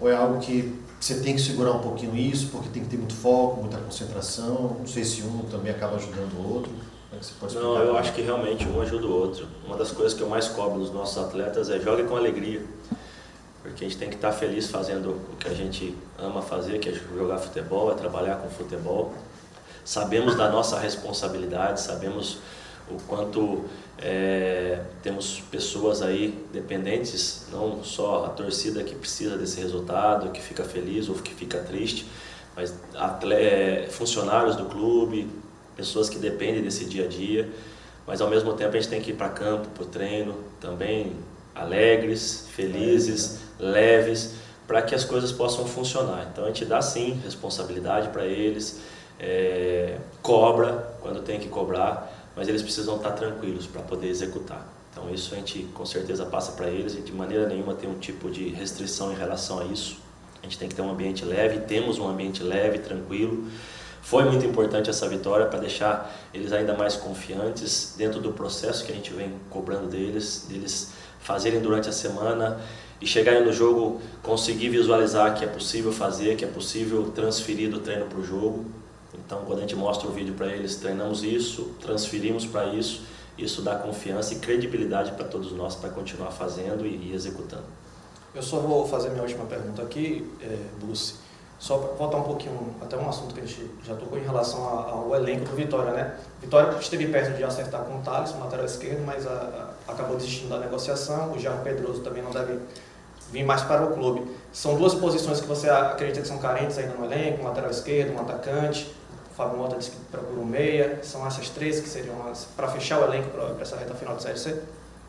ou 0.00 0.10
é 0.10 0.16
algo 0.16 0.40
que 0.40 0.80
você 0.98 1.20
tem 1.20 1.34
que 1.34 1.42
segurar 1.42 1.72
um 1.72 1.80
pouquinho 1.80 2.16
isso, 2.16 2.48
porque 2.48 2.70
tem 2.70 2.82
que 2.82 2.88
ter 2.88 2.96
muito 2.96 3.14
foco, 3.14 3.60
muita 3.60 3.76
concentração, 3.76 4.76
não 4.78 4.86
sei 4.86 5.04
se 5.04 5.22
um 5.22 5.40
também 5.50 5.70
acaba 5.70 5.96
ajudando 5.96 6.32
o 6.38 6.54
outro. 6.54 6.72
É 7.12 7.54
não, 7.54 7.76
eu 7.78 7.96
acho 7.96 8.12
que 8.14 8.22
realmente 8.22 8.66
um 8.66 8.80
ajuda 8.80 9.06
o 9.06 9.12
outro. 9.12 9.46
Uma 9.64 9.76
das 9.76 9.92
coisas 9.92 10.14
que 10.14 10.22
eu 10.22 10.28
mais 10.28 10.48
cobro 10.48 10.80
dos 10.80 10.92
nossos 10.92 11.16
atletas 11.22 11.68
é 11.68 11.78
jogue 11.78 12.04
com 12.04 12.16
alegria 12.16 12.62
porque 13.66 13.84
a 13.84 13.88
gente 13.88 13.98
tem 13.98 14.08
que 14.08 14.14
estar 14.14 14.32
feliz 14.32 14.68
fazendo 14.68 15.10
o 15.10 15.36
que 15.38 15.48
a 15.48 15.54
gente 15.54 15.96
ama 16.18 16.40
fazer, 16.40 16.78
que 16.78 16.88
é 16.88 16.92
jogar 16.92 17.38
futebol, 17.38 17.90
é 17.90 17.94
trabalhar 17.94 18.36
com 18.36 18.48
futebol. 18.48 19.12
Sabemos 19.86 20.34
da 20.34 20.50
nossa 20.50 20.80
responsabilidade, 20.80 21.80
sabemos 21.80 22.38
o 22.90 22.96
quanto 23.06 23.64
é, 23.98 24.80
temos 25.00 25.40
pessoas 25.48 26.02
aí 26.02 26.44
dependentes, 26.52 27.46
não 27.52 27.84
só 27.84 28.24
a 28.24 28.30
torcida 28.30 28.82
que 28.82 28.96
precisa 28.96 29.38
desse 29.38 29.60
resultado, 29.60 30.32
que 30.32 30.40
fica 30.40 30.64
feliz 30.64 31.08
ou 31.08 31.14
que 31.14 31.32
fica 31.32 31.58
triste, 31.60 32.04
mas 32.56 32.74
atleta, 32.96 33.88
funcionários 33.92 34.56
do 34.56 34.64
clube, 34.64 35.30
pessoas 35.76 36.08
que 36.08 36.18
dependem 36.18 36.62
desse 36.62 36.84
dia 36.86 37.04
a 37.04 37.08
dia. 37.08 37.48
Mas 38.04 38.20
ao 38.20 38.28
mesmo 38.28 38.54
tempo 38.54 38.76
a 38.76 38.80
gente 38.80 38.90
tem 38.90 39.00
que 39.00 39.12
ir 39.12 39.14
para 39.14 39.28
campo, 39.28 39.68
para 39.68 39.84
o 39.84 39.86
treino, 39.86 40.34
também 40.60 41.12
alegres, 41.54 42.48
felizes, 42.56 43.38
leves, 43.56 44.34
para 44.66 44.82
que 44.82 44.96
as 44.96 45.04
coisas 45.04 45.30
possam 45.30 45.64
funcionar. 45.64 46.28
Então 46.32 46.42
a 46.42 46.48
gente 46.48 46.64
dá 46.64 46.82
sim 46.82 47.20
responsabilidade 47.22 48.08
para 48.08 48.26
eles, 48.26 48.80
é, 49.18 49.98
cobra 50.22 50.96
quando 51.00 51.22
tem 51.22 51.38
que 51.38 51.48
cobrar, 51.48 52.30
mas 52.34 52.48
eles 52.48 52.62
precisam 52.62 52.96
estar 52.96 53.12
tranquilos 53.12 53.66
para 53.66 53.82
poder 53.82 54.08
executar. 54.08 54.66
Então 54.90 55.12
isso 55.12 55.34
a 55.34 55.36
gente 55.36 55.64
com 55.74 55.84
certeza 55.84 56.24
passa 56.24 56.52
para 56.52 56.68
eles 56.68 56.94
e 56.94 57.00
de 57.00 57.12
maneira 57.12 57.46
nenhuma 57.46 57.74
tem 57.74 57.88
um 57.88 57.98
tipo 57.98 58.30
de 58.30 58.48
restrição 58.48 59.12
em 59.12 59.14
relação 59.14 59.60
a 59.60 59.64
isso. 59.64 59.98
A 60.40 60.44
gente 60.44 60.58
tem 60.58 60.68
que 60.68 60.74
ter 60.74 60.82
um 60.82 60.90
ambiente 60.90 61.24
leve, 61.24 61.60
temos 61.60 61.98
um 61.98 62.08
ambiente 62.08 62.42
leve, 62.42 62.78
tranquilo. 62.78 63.46
Foi 64.00 64.24
muito 64.24 64.46
importante 64.46 64.88
essa 64.88 65.08
vitória 65.08 65.46
para 65.46 65.58
deixar 65.58 66.14
eles 66.32 66.52
ainda 66.52 66.74
mais 66.74 66.94
confiantes 66.94 67.94
dentro 67.98 68.20
do 68.20 68.32
processo 68.32 68.84
que 68.84 68.92
a 68.92 68.94
gente 68.94 69.12
vem 69.12 69.32
cobrando 69.50 69.88
deles, 69.88 70.46
deles 70.48 70.92
fazerem 71.18 71.60
durante 71.60 71.88
a 71.88 71.92
semana 71.92 72.60
e 73.00 73.06
chegarem 73.06 73.44
no 73.44 73.52
jogo 73.52 74.00
conseguir 74.22 74.68
visualizar 74.68 75.34
que 75.34 75.44
é 75.44 75.48
possível 75.48 75.92
fazer, 75.92 76.36
que 76.36 76.44
é 76.44 76.48
possível 76.48 77.10
transferir 77.10 77.68
do 77.68 77.80
treino 77.80 78.06
para 78.06 78.18
o 78.18 78.24
jogo. 78.24 78.64
Então, 79.24 79.42
quando 79.44 79.58
a 79.58 79.62
gente 79.62 79.76
mostra 79.76 80.08
o 80.08 80.12
vídeo 80.12 80.34
para 80.34 80.48
eles, 80.48 80.76
treinamos 80.76 81.22
isso, 81.22 81.74
transferimos 81.80 82.44
para 82.46 82.66
isso, 82.66 83.02
isso 83.38 83.62
dá 83.62 83.76
confiança 83.76 84.34
e 84.34 84.38
credibilidade 84.38 85.12
para 85.12 85.24
todos 85.24 85.52
nós 85.52 85.74
para 85.74 85.90
continuar 85.90 86.30
fazendo 86.30 86.86
e, 86.86 87.10
e, 87.10 87.12
executando. 87.14 87.64
Eu 88.34 88.42
só 88.42 88.58
vou 88.58 88.86
fazer 88.86 89.10
minha 89.10 89.22
última 89.22 89.44
pergunta 89.46 89.82
aqui, 89.82 90.30
é, 90.42 90.58
só 91.58 91.78
para 91.78 91.94
voltar 91.94 92.18
um 92.18 92.22
pouquinho, 92.22 92.74
até 92.82 92.96
um 92.96 93.08
assunto 93.08 93.34
que 93.34 93.40
a 93.40 93.46
gente 93.46 93.70
já 93.82 93.94
tocou 93.94 94.18
em 94.18 94.22
relação 94.22 94.62
ao 94.62 95.14
elenco 95.14 95.46
do 95.46 95.56
Vitória, 95.56 95.92
né? 95.92 96.16
Vitória 96.40 96.78
esteve 96.78 97.06
perto 97.06 97.34
de 97.34 97.44
acertar 97.44 97.82
com 97.84 97.98
o 97.98 98.02
Thales, 98.02 98.34
no 98.34 98.40
lateral 98.40 98.66
esquerdo, 98.66 99.04
mas 99.06 99.26
a, 99.26 99.74
a, 99.88 99.92
acabou 99.92 100.16
desistindo 100.16 100.50
da 100.50 100.58
negociação. 100.58 101.32
O 101.32 101.38
Jean 101.38 101.56
Pedroso 101.62 102.02
também 102.02 102.22
não 102.22 102.30
deve 102.30 102.58
vir 103.32 103.44
mais 103.44 103.62
para 103.62 103.84
o 103.84 103.94
clube. 103.94 104.30
São 104.52 104.76
duas 104.76 104.94
posições 104.94 105.40
que 105.40 105.46
você 105.46 105.68
acredita 105.70 106.20
que 106.20 106.28
são 106.28 106.38
carentes 106.38 106.76
ainda 106.76 106.94
no 106.94 107.04
elenco, 107.06 107.42
um 107.42 107.44
lateral 107.46 107.70
esquerdo, 107.70 108.14
um 108.14 108.20
atacante. 108.20 108.94
Fábio 109.36 109.58
Mota 109.58 109.76
disse 109.76 109.90
que 109.90 109.98
procura 110.10 110.40
um 110.40 110.44
meia. 110.44 110.98
São 111.02 111.26
essas 111.26 111.50
três 111.50 111.78
que 111.80 111.88
seriam 111.88 112.14
para 112.56 112.68
fechar 112.68 113.00
o 113.00 113.04
elenco 113.04 113.28
para 113.30 113.60
essa 113.60 113.76
reta 113.76 113.94
final 113.94 114.16
de 114.16 114.22
Série 114.22 114.38
C? 114.38 114.62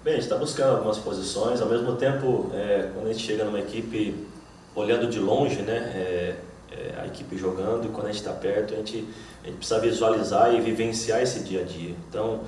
Bem, 0.03 0.13
a 0.13 0.15
gente 0.15 0.25
está 0.25 0.35
buscando 0.35 0.75
algumas 0.75 0.97
posições. 0.97 1.61
Ao 1.61 1.67
mesmo 1.69 1.95
tempo, 1.95 2.51
é, 2.53 2.89
quando 2.93 3.07
a 3.07 3.13
gente 3.13 3.25
chega 3.25 3.45
numa 3.45 3.59
equipe 3.59 4.27
olhando 4.75 5.09
de 5.09 5.19
longe, 5.19 5.61
né, 5.61 5.77
é, 5.95 6.35
é, 6.71 7.01
a 7.01 7.07
equipe 7.07 7.37
jogando, 7.37 7.85
e 7.85 7.89
quando 7.89 8.07
a 8.07 8.11
gente 8.11 8.19
está 8.19 8.33
perto, 8.33 8.73
a 8.73 8.77
gente, 8.77 9.07
a 9.43 9.47
gente 9.47 9.57
precisa 9.57 9.79
visualizar 9.79 10.53
e 10.53 10.61
vivenciar 10.61 11.21
esse 11.21 11.39
dia 11.39 11.61
a 11.61 11.63
dia. 11.63 11.95
Então, 12.09 12.41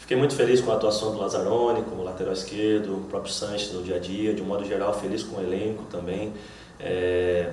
Fiquei 0.00 0.18
muito 0.18 0.34
feliz 0.34 0.60
com 0.60 0.72
a 0.72 0.74
atuação 0.74 1.12
do 1.12 1.18
Lazzaroni 1.18 1.82
como 1.82 2.02
lateral 2.02 2.32
esquerdo, 2.32 2.96
o 2.96 3.00
próprio 3.02 3.32
Sanches 3.32 3.72
no 3.72 3.80
dia 3.80 3.94
a 3.94 3.98
dia, 4.00 4.34
de 4.34 4.42
um 4.42 4.44
modo 4.46 4.64
geral 4.64 4.98
feliz 4.98 5.22
com 5.22 5.36
o 5.36 5.40
elenco 5.40 5.84
também, 5.84 6.32
é, 6.80 7.52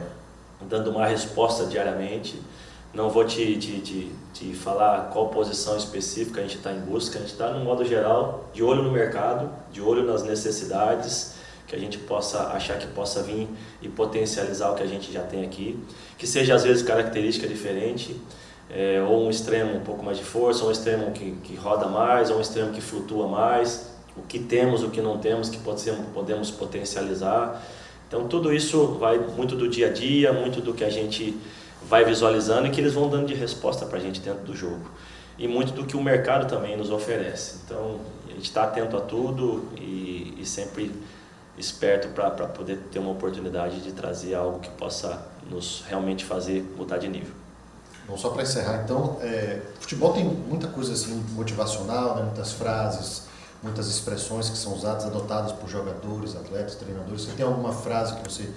dando 0.61 0.89
uma 0.89 1.05
resposta 1.05 1.65
diariamente. 1.65 2.41
Não 2.97 3.11
vou 3.11 3.23
te, 3.23 3.55
te, 3.57 3.79
te, 3.79 4.11
te 4.33 4.53
falar 4.55 5.11
qual 5.13 5.27
posição 5.27 5.77
específica 5.77 6.39
a 6.39 6.43
gente 6.43 6.57
está 6.57 6.73
em 6.73 6.79
busca, 6.79 7.19
a 7.19 7.21
gente 7.21 7.31
está, 7.31 7.51
no 7.51 7.63
modo 7.63 7.85
geral, 7.85 8.49
de 8.51 8.63
olho 8.63 8.81
no 8.81 8.91
mercado, 8.91 9.51
de 9.71 9.79
olho 9.79 10.03
nas 10.03 10.23
necessidades, 10.23 11.35
que 11.67 11.75
a 11.75 11.79
gente 11.79 11.99
possa 11.99 12.47
achar 12.47 12.79
que 12.79 12.87
possa 12.87 13.21
vir 13.21 13.47
e 13.83 13.87
potencializar 13.87 14.71
o 14.71 14.73
que 14.73 14.81
a 14.81 14.87
gente 14.87 15.13
já 15.13 15.21
tem 15.21 15.45
aqui, 15.45 15.79
que 16.17 16.25
seja 16.25 16.55
às 16.55 16.63
vezes 16.63 16.81
característica 16.81 17.47
diferente, 17.47 18.19
é, 18.67 18.99
ou 19.07 19.27
um 19.27 19.29
extremo 19.29 19.77
um 19.77 19.81
pouco 19.81 20.03
mais 20.03 20.17
de 20.17 20.23
força, 20.23 20.63
ou 20.63 20.69
um 20.69 20.71
extremo 20.71 21.11
que, 21.11 21.33
que 21.43 21.55
roda 21.55 21.85
mais, 21.85 22.31
ou 22.31 22.39
um 22.39 22.41
extremo 22.41 22.71
que 22.71 22.81
flutua 22.81 23.27
mais, 23.27 23.91
o 24.17 24.23
que 24.23 24.39
temos, 24.39 24.81
o 24.81 24.89
que 24.89 25.01
não 25.01 25.19
temos, 25.19 25.49
que 25.49 25.59
pode 25.59 25.81
ser, 25.81 25.93
podemos 26.15 26.49
potencializar. 26.49 27.63
Então 28.07 28.27
tudo 28.27 28.51
isso 28.51 28.97
vai 28.99 29.19
muito 29.19 29.55
do 29.55 29.69
dia 29.69 29.85
a 29.85 29.93
dia, 29.93 30.33
muito 30.33 30.61
do 30.61 30.73
que 30.73 30.83
a 30.83 30.89
gente 30.89 31.37
vai 31.89 32.03
visualizando 32.03 32.67
e 32.67 32.69
que 32.69 32.81
eles 32.81 32.93
vão 32.93 33.09
dando 33.09 33.27
de 33.27 33.33
resposta 33.33 33.85
para 33.85 33.97
a 33.97 34.01
gente 34.01 34.19
dentro 34.19 34.43
do 34.43 34.55
jogo. 34.55 34.89
E 35.37 35.47
muito 35.47 35.71
do 35.71 35.85
que 35.85 35.95
o 35.95 36.01
mercado 36.01 36.47
também 36.47 36.75
nos 36.75 36.89
oferece. 36.89 37.59
Então 37.65 37.99
a 38.27 38.33
gente 38.33 38.45
está 38.45 38.63
atento 38.63 38.97
a 38.97 39.01
tudo 39.01 39.67
e, 39.77 40.35
e 40.39 40.45
sempre 40.45 40.91
esperto 41.57 42.09
para 42.09 42.29
poder 42.47 42.77
ter 42.91 42.99
uma 42.99 43.11
oportunidade 43.11 43.81
de 43.81 43.91
trazer 43.91 44.35
algo 44.35 44.59
que 44.59 44.69
possa 44.69 45.25
nos 45.49 45.83
realmente 45.87 46.23
fazer 46.23 46.63
mudar 46.77 46.97
de 46.97 47.07
nível. 47.07 47.33
Bom, 48.07 48.17
só 48.17 48.29
para 48.29 48.43
encerrar, 48.43 48.83
então, 48.83 49.17
é, 49.21 49.61
futebol 49.79 50.13
tem 50.13 50.23
muita 50.23 50.67
coisa 50.67 50.93
assim 50.93 51.13
motivacional, 51.33 52.15
né? 52.15 52.23
muitas 52.23 52.53
frases, 52.53 53.23
muitas 53.61 53.87
expressões 53.87 54.49
que 54.49 54.57
são 54.57 54.73
usadas, 54.73 55.05
adotadas 55.05 55.51
por 55.51 55.67
jogadores, 55.67 56.35
atletas, 56.35 56.75
treinadores. 56.75 57.23
Você 57.23 57.31
tem 57.33 57.45
alguma 57.45 57.73
frase 57.73 58.15
que 58.15 58.23
você 58.23 58.49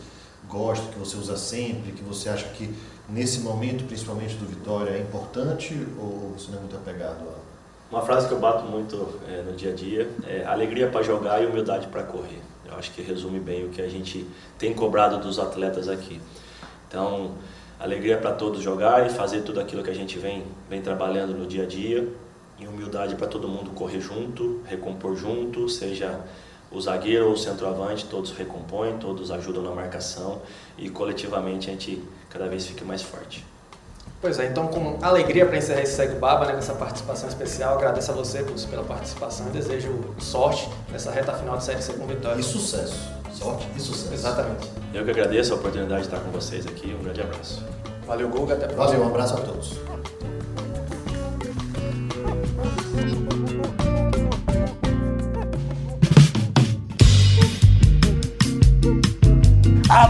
gosta, 0.48 0.86
que 0.92 0.98
você 0.98 1.16
usa 1.16 1.36
sempre, 1.36 1.92
que 1.92 2.02
você 2.04 2.28
acha 2.28 2.46
que 2.50 2.72
nesse 3.12 3.40
momento, 3.40 3.84
principalmente 3.84 4.34
do 4.36 4.46
Vitória, 4.46 4.90
é 4.90 5.00
importante 5.00 5.74
ou 5.98 6.34
você 6.36 6.50
não 6.50 6.58
é 6.58 6.60
muito 6.60 6.76
apegado 6.76 7.22
a? 7.28 7.50
Uma 7.90 8.02
frase 8.02 8.28
que 8.28 8.32
eu 8.32 8.38
bato 8.38 8.64
muito 8.64 9.18
é, 9.28 9.42
no 9.42 9.52
dia 9.52 9.72
a 9.72 9.74
dia 9.74 10.08
é 10.24 10.44
alegria 10.44 10.88
para 10.88 11.02
jogar 11.02 11.42
e 11.42 11.46
humildade 11.46 11.88
para 11.88 12.04
correr. 12.04 12.40
Eu 12.64 12.76
acho 12.76 12.92
que 12.92 13.02
resume 13.02 13.40
bem 13.40 13.64
o 13.64 13.68
que 13.70 13.82
a 13.82 13.88
gente 13.88 14.24
tem 14.56 14.72
cobrado 14.72 15.18
dos 15.18 15.40
atletas 15.40 15.88
aqui. 15.88 16.20
Então, 16.86 17.32
alegria 17.80 18.16
para 18.16 18.30
todos 18.30 18.62
jogar 18.62 19.04
e 19.06 19.10
fazer 19.10 19.42
tudo 19.42 19.58
aquilo 19.58 19.82
que 19.82 19.90
a 19.90 19.94
gente 19.94 20.16
vem, 20.20 20.44
vem 20.68 20.80
trabalhando 20.80 21.36
no 21.36 21.46
dia 21.46 21.64
a 21.64 21.66
dia. 21.66 22.08
E 22.60 22.68
humildade 22.68 23.16
para 23.16 23.26
todo 23.26 23.48
mundo 23.48 23.70
correr 23.70 24.00
junto, 24.00 24.60
recompor 24.66 25.16
junto, 25.16 25.68
seja 25.68 26.20
o 26.70 26.80
zagueiro 26.80 27.26
ou 27.26 27.32
o 27.32 27.36
centroavante, 27.36 28.06
todos 28.06 28.30
recompõem, 28.32 28.98
todos 28.98 29.30
ajudam 29.30 29.62
na 29.62 29.70
marcação 29.70 30.40
e 30.78 30.88
coletivamente 30.88 31.68
a 31.68 31.72
gente 31.72 32.02
cada 32.28 32.46
vez 32.46 32.66
fica 32.66 32.84
mais 32.84 33.02
forte. 33.02 33.44
Pois 34.20 34.38
é, 34.38 34.46
então 34.46 34.68
com 34.68 34.98
alegria 35.00 35.46
para 35.46 35.56
encerrar 35.56 35.80
esse 35.80 35.94
Segue 35.94 36.16
Baba, 36.16 36.44
né, 36.44 36.52
nessa 36.52 36.74
participação 36.74 37.28
especial, 37.28 37.78
agradeço 37.78 38.10
a 38.10 38.14
você 38.14 38.44
pela 38.68 38.84
participação 38.84 39.46
e 39.48 39.50
desejo 39.50 40.14
sorte 40.18 40.68
nessa 40.92 41.10
reta 41.10 41.32
final 41.32 41.56
de 41.56 41.64
Série 41.64 41.80
C 41.80 41.94
com 41.94 42.06
vitória. 42.06 42.38
E 42.38 42.42
sucesso. 42.42 43.10
Sorte 43.32 43.66
e 43.74 43.80
sucesso. 43.80 44.12
Exatamente. 44.12 44.70
Eu 44.92 45.04
que 45.04 45.10
agradeço 45.10 45.54
a 45.54 45.56
oportunidade 45.56 46.02
de 46.02 46.08
estar 46.08 46.20
com 46.20 46.30
vocês 46.30 46.66
aqui. 46.66 46.94
Um 46.94 47.02
grande 47.02 47.22
abraço. 47.22 47.62
Valeu, 48.06 48.28
Guga. 48.28 48.54
Até 48.54 48.66
a 48.66 48.68
próxima. 48.68 48.98
Valeu, 48.98 49.04
um 49.04 49.08
abraço 49.08 49.34
a 49.34 49.40
todos. 49.40 50.09